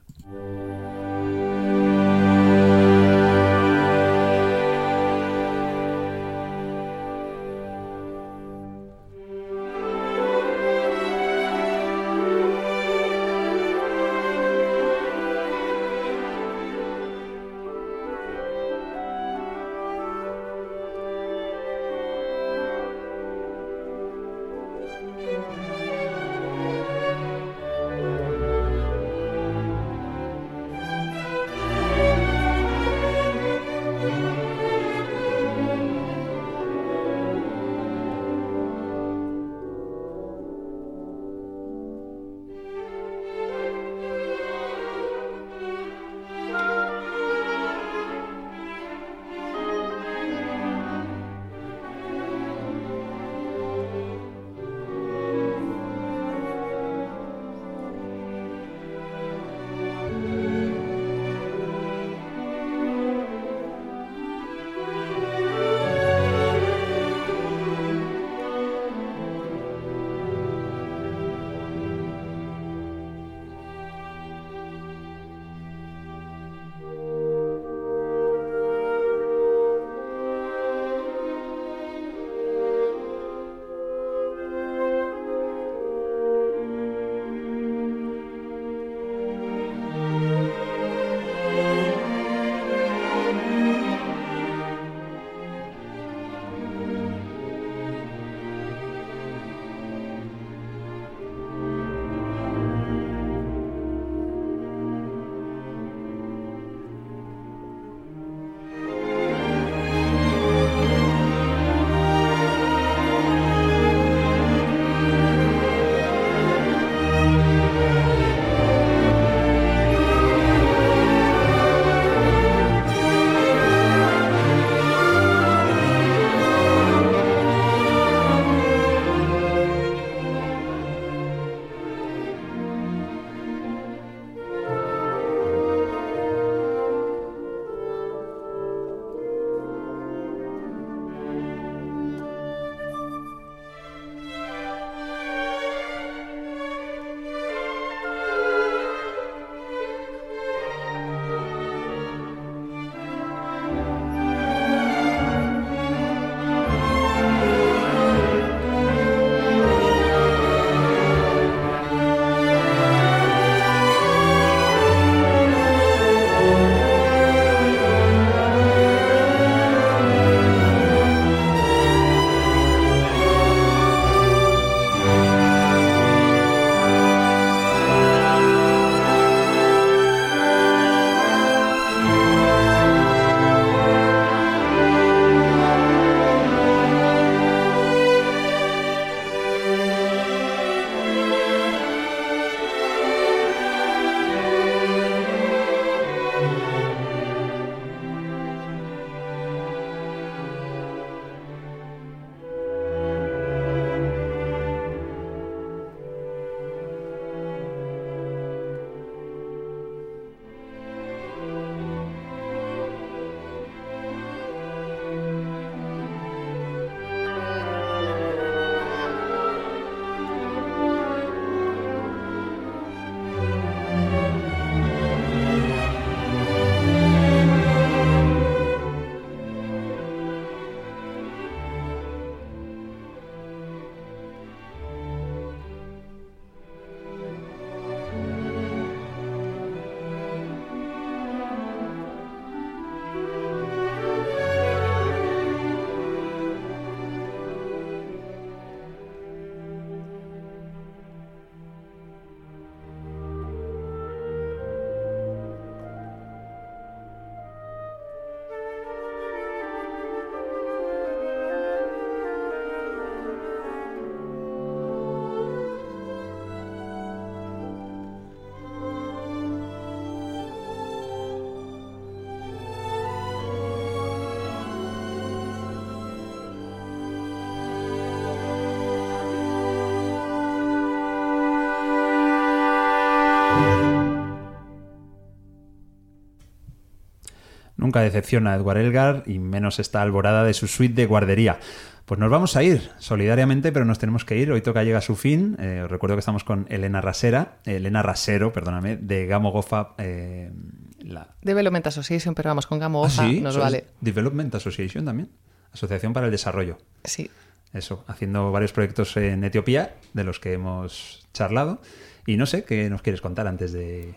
Nunca 287.97 288.05
decepciona 288.05 288.53
a 288.53 288.57
Edward 288.57 288.77
Elgar 288.79 289.23
y 289.27 289.39
menos 289.39 289.79
está 289.79 290.03
alborada 290.03 290.45
de 290.45 290.53
su 290.53 290.69
suite 290.69 290.95
de 290.95 291.07
guardería. 291.07 291.59
Pues 292.05 292.21
nos 292.21 292.31
vamos 292.31 292.55
a 292.57 292.63
ir 292.63 292.91
solidariamente, 292.99 293.73
pero 293.73 293.85
nos 293.87 293.99
tenemos 293.99 294.25
que 294.27 294.37
ir. 294.37 294.53
Hoy 294.53 294.61
toca 294.61 294.85
llega 294.85 294.99
a 294.99 295.01
su 295.01 295.17
fin. 295.17 295.57
Eh, 295.59 295.81
os 295.85 295.91
recuerdo 295.91 296.15
que 296.15 296.21
estamos 296.21 296.45
con 296.45 296.67
Elena 296.69 297.01
Rasera, 297.01 297.57
Elena 297.65 298.03
Rasero, 298.03 298.53
perdóname, 298.53 298.97
de 298.99 299.27
Gamo 299.27 299.51
Gofa. 299.51 299.95
eh, 299.99 300.53
la... 301.01 301.29
Development 301.43 301.87
Association, 301.87 302.35
pero 302.35 302.51
vamos, 302.51 302.67
con 302.67 302.79
Gamo 302.79 303.03
Ah, 303.03 303.07
Ofa 303.07 303.29
sí, 303.29 303.41
nos 303.41 303.55
¿sois 303.55 303.65
vale. 303.65 303.85
Development 304.03 304.55
Association 304.55 305.05
también. 305.07 305.31
Asociación 305.73 306.13
para 306.13 306.27
el 306.27 306.33
Desarrollo. 306.33 306.77
Sí. 307.05 307.31
Eso, 307.73 308.05
haciendo 308.09 308.53
varios 308.53 308.73
proyectos 308.73 309.17
en 309.17 309.43
Etiopía, 309.43 309.95
de 310.13 310.25
los 310.25 310.39
que 310.39 310.53
hemos 310.53 311.27
charlado. 311.33 311.81
Y 312.27 312.37
no 312.37 312.45
sé, 312.47 312.65
¿qué 312.65 312.89
nos 312.91 313.03
quieres 313.03 313.21
contar 313.21 313.47
antes 313.47 313.73
de 313.73 314.15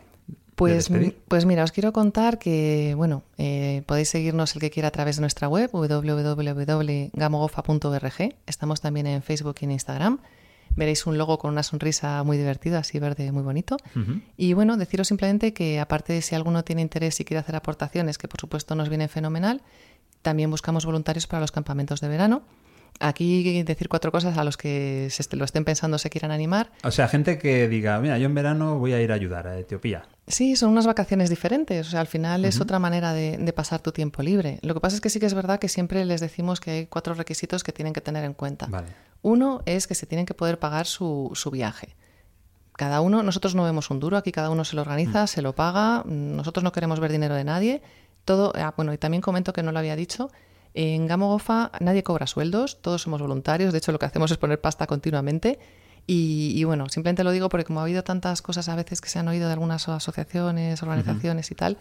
Pues, 0.60 0.92
pues 1.30 1.46
mira, 1.46 1.64
os 1.64 1.72
quiero 1.72 1.94
contar 1.94 2.38
que, 2.38 2.94
bueno, 2.98 3.24
eh, 3.38 3.84
podéis 3.86 4.10
seguirnos 4.10 4.54
el 4.56 4.62
que 4.62 4.70
quiera 4.70 4.90
a 4.90 4.92
través 4.92 5.16
de 5.16 5.22
nuestra 5.22 5.48
web, 5.48 5.70
www.gamogofa.org. 5.72 8.36
Estamos 8.46 8.82
también 8.82 9.08
en 9.08 9.24
Facebook 9.24 9.56
y 9.62 9.66
en 9.66 9.72
Instagram. 9.72 10.20
Veréis 10.76 11.08
un 11.08 11.18
logo 11.18 11.38
con 11.38 11.52
una 11.52 11.64
sonrisa 11.64 12.22
muy 12.26 12.38
divertida, 12.38 12.80
así 12.80 13.00
verde, 13.00 13.32
muy 13.32 13.44
bonito. 13.44 13.78
Y 14.36 14.52
bueno, 14.52 14.76
deciros 14.76 15.08
simplemente 15.08 15.54
que 15.54 15.80
aparte 15.80 16.12
de 16.12 16.22
si 16.22 16.36
alguno 16.36 16.66
tiene 16.66 16.82
interés 16.82 17.18
y 17.22 17.26
quiere 17.26 17.40
hacer 17.40 17.56
aportaciones, 17.56 18.18
que 18.18 18.28
por 18.28 18.42
supuesto 18.42 18.76
nos 18.76 18.90
viene 18.90 19.08
fenomenal, 19.08 19.62
también 20.22 20.52
buscamos 20.52 20.86
voluntarios 20.86 21.26
para 21.26 21.40
los 21.40 21.54
campamentos 21.54 22.02
de 22.02 22.10
verano. 22.10 22.44
Aquí 23.00 23.64
decir 23.64 23.88
cuatro 23.88 24.12
cosas 24.12 24.38
a 24.38 24.44
los 24.44 24.58
que 24.58 25.08
se 25.10 25.36
lo 25.38 25.46
estén 25.46 25.64
pensando 25.64 25.98
se 25.98 26.10
quieran 26.10 26.32
animar. 26.32 26.70
O 26.84 26.92
sea, 26.92 27.08
gente 27.08 27.38
que 27.38 27.70
diga, 27.70 27.98
mira, 28.00 28.18
yo 28.18 28.26
en 28.26 28.36
verano 28.36 28.78
voy 28.78 28.92
a 28.92 29.02
ir 29.02 29.14
a 29.14 29.16
ayudar 29.16 29.48
a 29.48 29.58
Etiopía. 29.58 30.04
Sí, 30.30 30.56
son 30.56 30.70
unas 30.70 30.86
vacaciones 30.86 31.30
diferentes. 31.30 31.88
O 31.88 31.90
sea, 31.90 32.00
al 32.00 32.08
final 32.08 32.46
es 32.46 32.62
otra 32.62 32.78
manera 32.78 33.14
de, 33.14 33.38
de 33.38 33.54
pasar 33.54 33.82
tu 33.82 33.92
tiempo 33.92 34.22
libre. 34.22 34.60
Lo 34.62 34.76
que 34.76 34.80
pasa 34.80 34.96
es 34.96 35.02
que 35.02 35.10
sí 35.10 35.20
que 35.20 35.26
es 35.26 35.34
verdad 35.34 35.60
que 35.60 35.68
siempre 35.68 36.06
les 36.06 36.22
decimos 36.22 36.60
que 36.60 36.72
hay 36.72 36.86
cuatro 36.86 37.16
requisitos 37.16 37.64
que 37.64 37.74
tienen 37.74 37.94
que 37.94 38.02
tener 38.02 38.24
en 38.24 38.34
cuenta. 38.34 38.68
Vale. 38.68 38.88
Uno 39.24 39.64
es 39.66 39.88
que 39.88 39.96
se 39.96 40.06
tienen 40.06 40.28
que 40.28 40.36
poder 40.36 40.60
pagar 40.60 40.86
su, 40.86 41.32
su 41.34 41.50
viaje. 41.50 41.96
Cada 42.74 43.02
uno, 43.02 43.24
nosotros 43.24 43.56
no 43.56 43.64
vemos 43.64 43.90
un 43.90 44.00
duro, 44.00 44.18
aquí 44.18 44.32
cada 44.32 44.52
uno 44.52 44.64
se 44.64 44.76
lo 44.76 44.84
organiza, 44.84 45.28
se 45.28 45.42
lo 45.42 45.54
paga, 45.54 46.04
mm, 46.06 46.36
nosotros 46.36 46.64
no 46.64 46.72
queremos 46.72 47.00
ver 47.00 47.12
dinero 47.12 47.36
de 47.36 47.44
nadie. 47.44 47.82
Todo, 48.24 48.54
ah, 48.56 48.74
bueno, 48.78 48.94
y 48.94 48.98
también 48.98 49.22
comento 49.22 49.52
que 49.52 49.64
no 49.64 49.72
lo 49.72 49.80
había 49.80 49.96
dicho, 49.96 50.30
en 50.74 51.08
Gamo 51.08 51.28
Gofa 51.30 51.72
nadie 51.80 52.04
cobra 52.04 52.28
sueldos, 52.28 52.82
todos 52.82 53.02
somos 53.02 53.22
voluntarios, 53.22 53.74
de 53.74 53.80
hecho 53.80 53.92
lo 53.92 54.00
que 54.00 54.06
hacemos 54.06 54.32
es 54.32 54.38
poner 54.38 54.62
pasta 54.62 54.88
continuamente. 54.88 55.60
Y, 56.12 56.54
y 56.60 56.64
bueno, 56.64 56.90
simplemente 56.90 57.24
lo 57.24 57.30
digo 57.30 57.50
porque 57.50 57.66
como 57.66 57.82
ha 57.82 57.84
habido 57.84 58.04
tantas 58.04 58.42
cosas 58.42 58.68
a 58.68 58.76
veces 58.76 59.00
que 59.00 59.10
se 59.10 59.20
han 59.20 59.28
oído 59.28 59.46
de 59.46 59.54
algunas 59.54 59.88
asociaciones, 59.88 60.82
organizaciones 60.82 61.52
y 61.52 61.56
tal, 61.56 61.78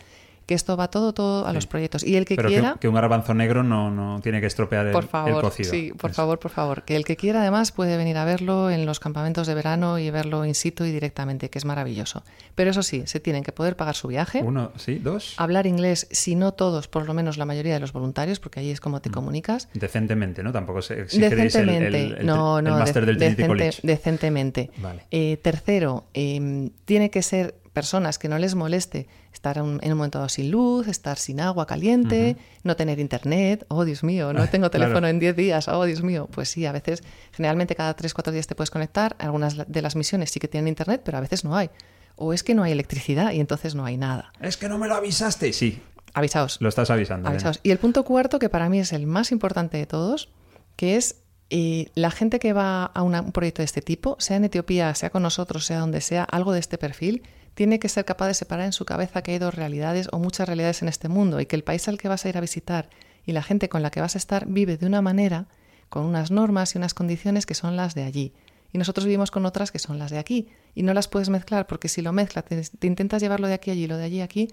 que 0.49 0.55
esto 0.55 0.79
va 0.79 0.89
todo, 0.89 1.13
todo 1.13 1.45
a 1.47 1.51
Sí. 1.51 1.55
los 1.57 1.67
proyectos. 1.67 2.03
Y 2.03 2.17
el 2.17 2.25
que 2.25 2.35
Pero 2.35 2.49
quiera... 2.49 2.73
que, 2.73 2.79
que 2.81 2.89
un 2.89 2.95
garbanzo 2.95 3.35
negro 3.35 3.63
no, 3.63 3.91
no 3.91 4.19
tiene 4.23 4.41
que 4.41 4.47
estropear 4.47 4.87
el, 4.87 4.93
Por 4.95 5.03
el 5.05 5.09
favor, 5.11 5.43
cocido. 5.43 5.71
sí, 5.71 5.93
por 5.95 6.11
Eso. 6.11 6.17
favor, 6.23 6.39
por 6.39 6.51
favor. 6.51 6.85
Que 6.85 6.97
el 6.97 7.05
que 7.05 7.17
quiera 7.17 7.43
además 7.43 7.71
puede 7.71 7.99
venir 7.99 8.17
a 8.17 8.25
verlo 8.25 8.71
en 8.71 8.87
los 8.87 8.99
campamentos 8.99 9.47
de 9.47 9.55
verano 9.55 9.99
y 9.99 10.11
verlo 10.11 10.47
in 10.47 10.55
situ 10.55 10.85
y 10.85 10.91
directamente, 10.91 11.51
que 11.51 11.59
es 11.59 11.67
maravilloso. 11.67 12.23
Pero 12.55 12.71
eso 12.71 12.83
sí, 12.83 13.03
se 13.05 13.21
tienen 13.21 13.43
que 13.45 13.53
poder 13.53 13.77
pagar 13.77 13.95
su 13.95 14.09
viaje, 14.09 14.43
Uno, 14.43 14.73
sí, 14.77 14.95
dos. 14.95 15.35
hablar 15.37 15.67
inglés, 15.67 16.09
si 16.13 16.35
no 16.35 16.53
todos, 16.53 16.89
por 16.89 17.05
lo 17.07 17.13
menos 17.13 17.37
la 17.37 17.45
mayoría 17.45 17.75
de 17.75 17.81
los 17.81 17.93
voluntarios, 17.93 18.41
porque 18.41 18.61
allí 18.61 18.71
es 18.71 18.81
como 18.81 18.97
Mm. 18.97 19.01
te 19.03 19.11
comunicas. 19.11 19.69
Decentemente, 19.75 20.43
¿no? 20.43 20.51
Tampoco 20.53 20.81
se 20.81 21.03
exigiréis 21.03 21.55
el, 21.57 21.69
el, 21.69 21.83
Decentemente, 21.83 22.21
el- 22.23 22.27
no, 22.27 22.59
el 22.61 22.65
no, 22.65 22.79
máster 22.79 23.05
de- 23.05 23.13
del 23.13 23.19
Trinity 23.19 23.43
decente- 23.43 23.47
College. 23.49 23.81
decentemente. 23.83 24.71
Vale. 24.79 25.05
Eh, 25.11 25.37
tercero, 25.43 26.07
eh, 26.15 26.71
tiene 26.87 27.11
que 27.11 27.21
ser 27.21 27.55
personas 27.81 28.19
que 28.19 28.29
no 28.29 28.39
les 28.39 28.55
moleste 28.55 29.07
estar 29.33 29.63
un- 29.63 29.79
en 29.83 29.93
un 29.93 29.99
momento 29.99 30.19
dado 30.19 30.29
sin 30.29 30.51
luz, 30.51 30.89
estar 30.89 31.17
sin 31.19 31.41
agua 31.41 31.65
caliente, 31.67 32.37
no 32.65 32.75
tener 32.75 32.99
internet. 32.99 33.65
Oh, 33.69 33.85
Dios 33.85 34.03
mío, 34.03 34.33
no 34.33 34.41
tengo 34.51 34.69
Claro. 34.69 34.85
teléfono 34.87 35.07
en 35.07 35.19
10 35.21 35.37
días. 35.37 35.69
Oh, 35.69 35.85
Dios 35.85 36.03
mío. 36.03 36.29
Pues 36.33 36.49
sí, 36.49 36.67
a 36.67 36.73
veces, 36.73 37.03
generalmente 37.33 37.75
cada 37.77 37.95
3, 37.95 38.13
4 38.15 38.33
días 38.33 38.47
te 38.47 38.55
puedes 38.55 38.71
conectar. 38.71 39.15
Algunas 39.19 39.57
de 39.71 39.83
las 39.83 39.95
misiones 39.97 40.31
sí 40.31 40.41
que 40.41 40.49
tienen 40.49 40.69
internet, 40.69 41.03
pero 41.05 41.19
a 41.19 41.21
veces 41.21 41.45
no 41.45 41.57
hay. 41.57 41.71
O 42.17 42.33
es 42.33 42.43
que 42.43 42.55
no 42.55 42.65
hay 42.65 42.73
electricidad 42.73 43.31
y 43.33 43.39
entonces 43.41 43.75
no 43.77 43.85
hay 43.85 43.97
nada. 43.97 44.33
Es 44.41 44.57
que 44.57 44.69
no 44.69 44.77
me 44.79 44.89
lo 44.89 44.97
avisaste. 44.97 45.53
Sí, 45.53 45.81
Avisaos. 46.15 46.57
lo 46.61 46.69
estás 46.69 46.91
avisando. 46.91 47.29
Avisaos. 47.29 47.61
Y 47.63 47.71
el 47.71 47.79
punto 47.79 48.03
cuarto, 48.05 48.39
que 48.41 48.49
para 48.49 48.69
mí 48.69 48.81
es 48.81 48.93
el 48.93 49.07
más 49.07 49.31
importante 49.31 49.77
de 49.77 49.87
todos, 49.87 50.29
que 50.75 50.97
es 50.97 51.17
eh, 51.51 51.87
la 51.95 52.11
gente 52.11 52.41
que 52.41 52.53
va 52.53 52.85
a 52.85 53.03
una- 53.03 53.23
un 53.23 53.33
proyecto 53.33 53.63
de 53.63 53.65
este 53.65 53.81
tipo, 53.81 54.17
sea 54.19 54.37
en 54.37 54.45
Etiopía, 54.45 54.95
sea 54.95 55.09
con 55.09 55.23
nosotros, 55.23 55.65
sea 55.65 55.79
donde 55.79 56.03
sea, 56.03 56.25
algo 56.25 56.53
de 56.53 56.61
este 56.61 56.77
perfil, 56.77 57.23
tiene 57.59 57.81
que 57.81 57.89
ser 57.89 58.05
capaz 58.05 58.29
de 58.29 58.35
separar 58.35 58.67
en 58.67 58.73
su 58.73 58.85
cabeza 58.85 59.21
que 59.21 59.33
hay 59.33 59.41
dos 59.41 59.53
realidades 59.53 60.07
o 60.13 60.21
muchas 60.21 60.47
realidades 60.47 60.81
en 60.83 60.87
este 60.87 61.09
mundo 61.09 61.41
y 61.41 61.47
que 61.47 61.57
el 61.57 61.65
país 61.65 61.89
al 61.89 61.99
que 61.99 62.07
vas 62.07 62.25
a 62.25 62.29
ir 62.29 62.39
a 62.39 62.41
visitar 62.41 62.89
y 63.27 63.33
la 63.33 63.43
gente 63.43 63.69
con 63.69 63.83
la 63.83 63.91
que 63.91 64.01
vas 64.01 64.15
a 64.15 64.19
estar 64.19 64.47
vive 64.47 64.77
de 64.77 64.87
una 64.87 65.03
manera, 65.03 65.47
con 65.89 66.05
unas 66.05 66.31
normas 66.31 66.77
y 66.77 66.79
unas 66.79 66.95
condiciones 66.95 67.47
que 67.47 67.55
son 67.55 67.75
las 67.75 67.97
de 67.97 68.05
allí. 68.05 68.33
Y 68.73 68.79
nosotros 68.79 69.07
vivimos 69.07 69.33
con 69.33 69.45
otras 69.45 69.73
que 69.73 69.81
son 69.81 69.99
las 69.99 70.13
de 70.13 70.19
aquí. 70.19 70.47
Y 70.77 70.85
no 70.85 70.95
las 70.95 71.09
puedes 71.09 71.31
mezclar 71.31 71.67
porque 71.67 71.89
si 71.89 72.01
lo 72.01 72.13
mezclas, 72.13 72.45
te, 72.45 72.63
te 72.63 72.87
intentas 72.87 73.21
llevarlo 73.21 73.49
de 73.49 73.55
aquí 73.55 73.71
a 73.71 73.73
allí, 73.73 73.89
lo 73.89 73.97
de 73.97 74.05
allí 74.05 74.21
a 74.21 74.25
aquí, 74.25 74.47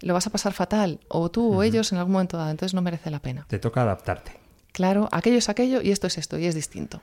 lo 0.00 0.14
vas 0.14 0.28
a 0.28 0.30
pasar 0.30 0.52
fatal, 0.52 1.00
o 1.08 1.32
tú 1.32 1.56
o 1.56 1.64
ellos 1.64 1.90
en 1.90 1.98
algún 1.98 2.12
momento 2.12 2.36
dado, 2.36 2.52
entonces 2.52 2.72
no 2.72 2.82
merece 2.82 3.10
la 3.10 3.18
pena. 3.18 3.46
Te 3.48 3.58
toca 3.58 3.82
adaptarte. 3.82 4.30
Claro, 4.70 5.08
aquello 5.10 5.38
es 5.38 5.48
aquello 5.48 5.82
y 5.82 5.90
esto 5.90 6.06
es 6.06 6.18
esto 6.18 6.38
y 6.38 6.46
es 6.46 6.54
distinto. 6.54 7.00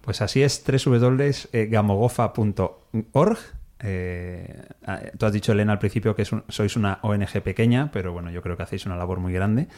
Pues 0.00 0.22
así 0.22 0.42
es, 0.42 0.64
www.gamogofa.org. 0.66 3.38
Eh, 3.86 4.62
ah, 4.86 5.00
tú 5.18 5.26
has 5.26 5.32
dicho, 5.32 5.52
Elena, 5.52 5.72
al 5.72 5.78
principio 5.78 6.14
que 6.16 6.22
es 6.22 6.32
un- 6.32 6.44
sois 6.48 6.74
una 6.76 6.98
ONG 7.02 7.42
pequeña, 7.42 7.90
pero 7.92 8.12
bueno, 8.12 8.30
yo 8.30 8.40
creo 8.40 8.56
que 8.56 8.62
hacéis 8.62 8.86
una 8.86 8.96
labor 8.96 9.20
muy 9.20 9.32
grande. 9.32 9.68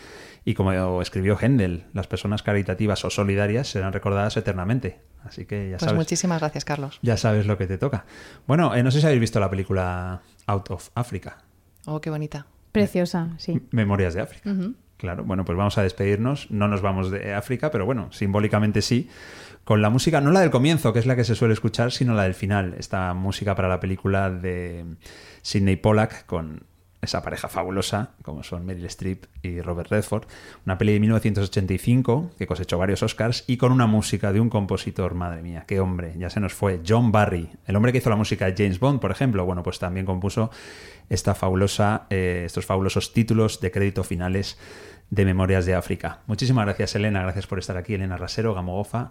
Y 0.44 0.54
como 0.54 1.02
escribió 1.02 1.36
Händel, 1.40 1.86
las 1.92 2.06
personas 2.06 2.42
caritativas 2.44 3.04
o 3.04 3.10
solidarias 3.10 3.68
serán 3.68 3.92
recordadas 3.92 4.36
eternamente. 4.36 5.00
Así 5.24 5.44
que 5.44 5.70
ya 5.70 5.78
Pues 5.78 5.88
sabes. 5.88 5.96
muchísimas 5.96 6.40
gracias, 6.40 6.64
Carlos. 6.64 7.00
Ya 7.02 7.16
sabes 7.16 7.46
lo 7.46 7.58
que 7.58 7.66
te 7.66 7.78
toca. 7.78 8.04
Bueno, 8.46 8.74
eh, 8.76 8.82
no 8.84 8.92
sé 8.92 9.00
si 9.00 9.06
habéis 9.06 9.20
visto 9.20 9.40
la 9.40 9.50
película 9.50 10.22
Out 10.46 10.70
of 10.70 10.90
Africa. 10.94 11.38
Oh, 11.86 12.00
qué 12.00 12.10
bonita. 12.10 12.46
Preciosa, 12.70 13.30
sí. 13.38 13.60
Memorias 13.72 14.14
de 14.14 14.20
África. 14.20 14.50
Claro, 14.98 15.24
bueno, 15.24 15.44
pues 15.44 15.58
vamos 15.58 15.76
a 15.78 15.82
despedirnos. 15.82 16.50
No 16.50 16.68
nos 16.68 16.80
vamos 16.80 17.10
de 17.10 17.34
África, 17.34 17.70
pero 17.70 17.84
bueno, 17.84 18.10
simbólicamente 18.12 18.80
sí. 18.82 19.10
Con 19.66 19.82
la 19.82 19.90
música, 19.90 20.20
no 20.20 20.30
la 20.30 20.42
del 20.42 20.52
comienzo, 20.52 20.92
que 20.92 21.00
es 21.00 21.06
la 21.06 21.16
que 21.16 21.24
se 21.24 21.34
suele 21.34 21.52
escuchar, 21.52 21.90
sino 21.90 22.14
la 22.14 22.22
del 22.22 22.34
final. 22.34 22.76
Esta 22.78 23.12
música 23.14 23.56
para 23.56 23.66
la 23.66 23.80
película 23.80 24.30
de 24.30 24.84
Sidney 25.42 25.74
Pollack 25.74 26.24
con 26.24 26.62
esa 27.02 27.20
pareja 27.20 27.48
fabulosa, 27.48 28.10
como 28.22 28.44
son 28.44 28.64
Meryl 28.64 28.84
Streep 28.84 29.24
y 29.42 29.60
Robert 29.60 29.90
Redford. 29.90 30.28
Una 30.66 30.78
peli 30.78 30.92
de 30.92 31.00
1985 31.00 32.30
que 32.38 32.46
cosechó 32.46 32.78
varios 32.78 33.02
Oscars 33.02 33.42
y 33.48 33.56
con 33.56 33.72
una 33.72 33.88
música 33.88 34.32
de 34.32 34.38
un 34.38 34.50
compositor, 34.50 35.14
madre 35.14 35.42
mía, 35.42 35.64
qué 35.66 35.80
hombre, 35.80 36.14
ya 36.16 36.30
se 36.30 36.38
nos 36.38 36.54
fue, 36.54 36.80
John 36.86 37.10
Barry, 37.10 37.50
el 37.66 37.74
hombre 37.74 37.90
que 37.90 37.98
hizo 37.98 38.08
la 38.08 38.14
música 38.14 38.46
de 38.46 38.54
James 38.56 38.78
Bond, 38.78 39.00
por 39.00 39.10
ejemplo. 39.10 39.44
Bueno, 39.44 39.64
pues 39.64 39.80
también 39.80 40.06
compuso 40.06 40.48
esta 41.10 41.34
fabulosa, 41.34 42.06
eh, 42.10 42.44
estos 42.46 42.66
fabulosos 42.66 43.12
títulos 43.12 43.60
de 43.60 43.72
crédito 43.72 44.04
finales 44.04 44.58
de 45.10 45.24
Memorias 45.24 45.66
de 45.66 45.74
África. 45.74 46.20
Muchísimas 46.28 46.66
gracias, 46.66 46.94
Elena. 46.94 47.22
Gracias 47.22 47.48
por 47.48 47.58
estar 47.58 47.76
aquí, 47.76 47.94
Elena 47.94 48.16
Rasero, 48.16 48.54
Gamogofa. 48.54 49.10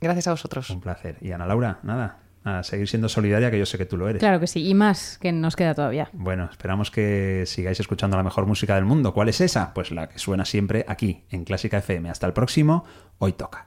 Gracias 0.00 0.26
a 0.28 0.30
vosotros. 0.32 0.70
Un 0.70 0.80
placer. 0.80 1.16
Y 1.20 1.32
Ana 1.32 1.46
Laura, 1.46 1.78
nada, 1.82 2.18
a 2.44 2.62
seguir 2.62 2.88
siendo 2.88 3.08
solidaria, 3.08 3.50
que 3.50 3.58
yo 3.58 3.66
sé 3.66 3.76
que 3.76 3.86
tú 3.86 3.96
lo 3.96 4.08
eres. 4.08 4.20
Claro 4.20 4.38
que 4.38 4.46
sí, 4.46 4.66
y 4.66 4.74
más 4.74 5.18
que 5.18 5.32
nos 5.32 5.56
queda 5.56 5.74
todavía. 5.74 6.08
Bueno, 6.12 6.48
esperamos 6.50 6.90
que 6.90 7.44
sigáis 7.46 7.80
escuchando 7.80 8.16
la 8.16 8.22
mejor 8.22 8.46
música 8.46 8.76
del 8.76 8.84
mundo. 8.84 9.12
¿Cuál 9.12 9.28
es 9.28 9.40
esa? 9.40 9.74
Pues 9.74 9.90
la 9.90 10.08
que 10.08 10.18
suena 10.18 10.44
siempre 10.44 10.84
aquí, 10.88 11.24
en 11.30 11.44
Clásica 11.44 11.78
FM. 11.78 12.08
Hasta 12.08 12.26
el 12.26 12.32
próximo, 12.32 12.84
hoy 13.18 13.32
toca. 13.32 13.66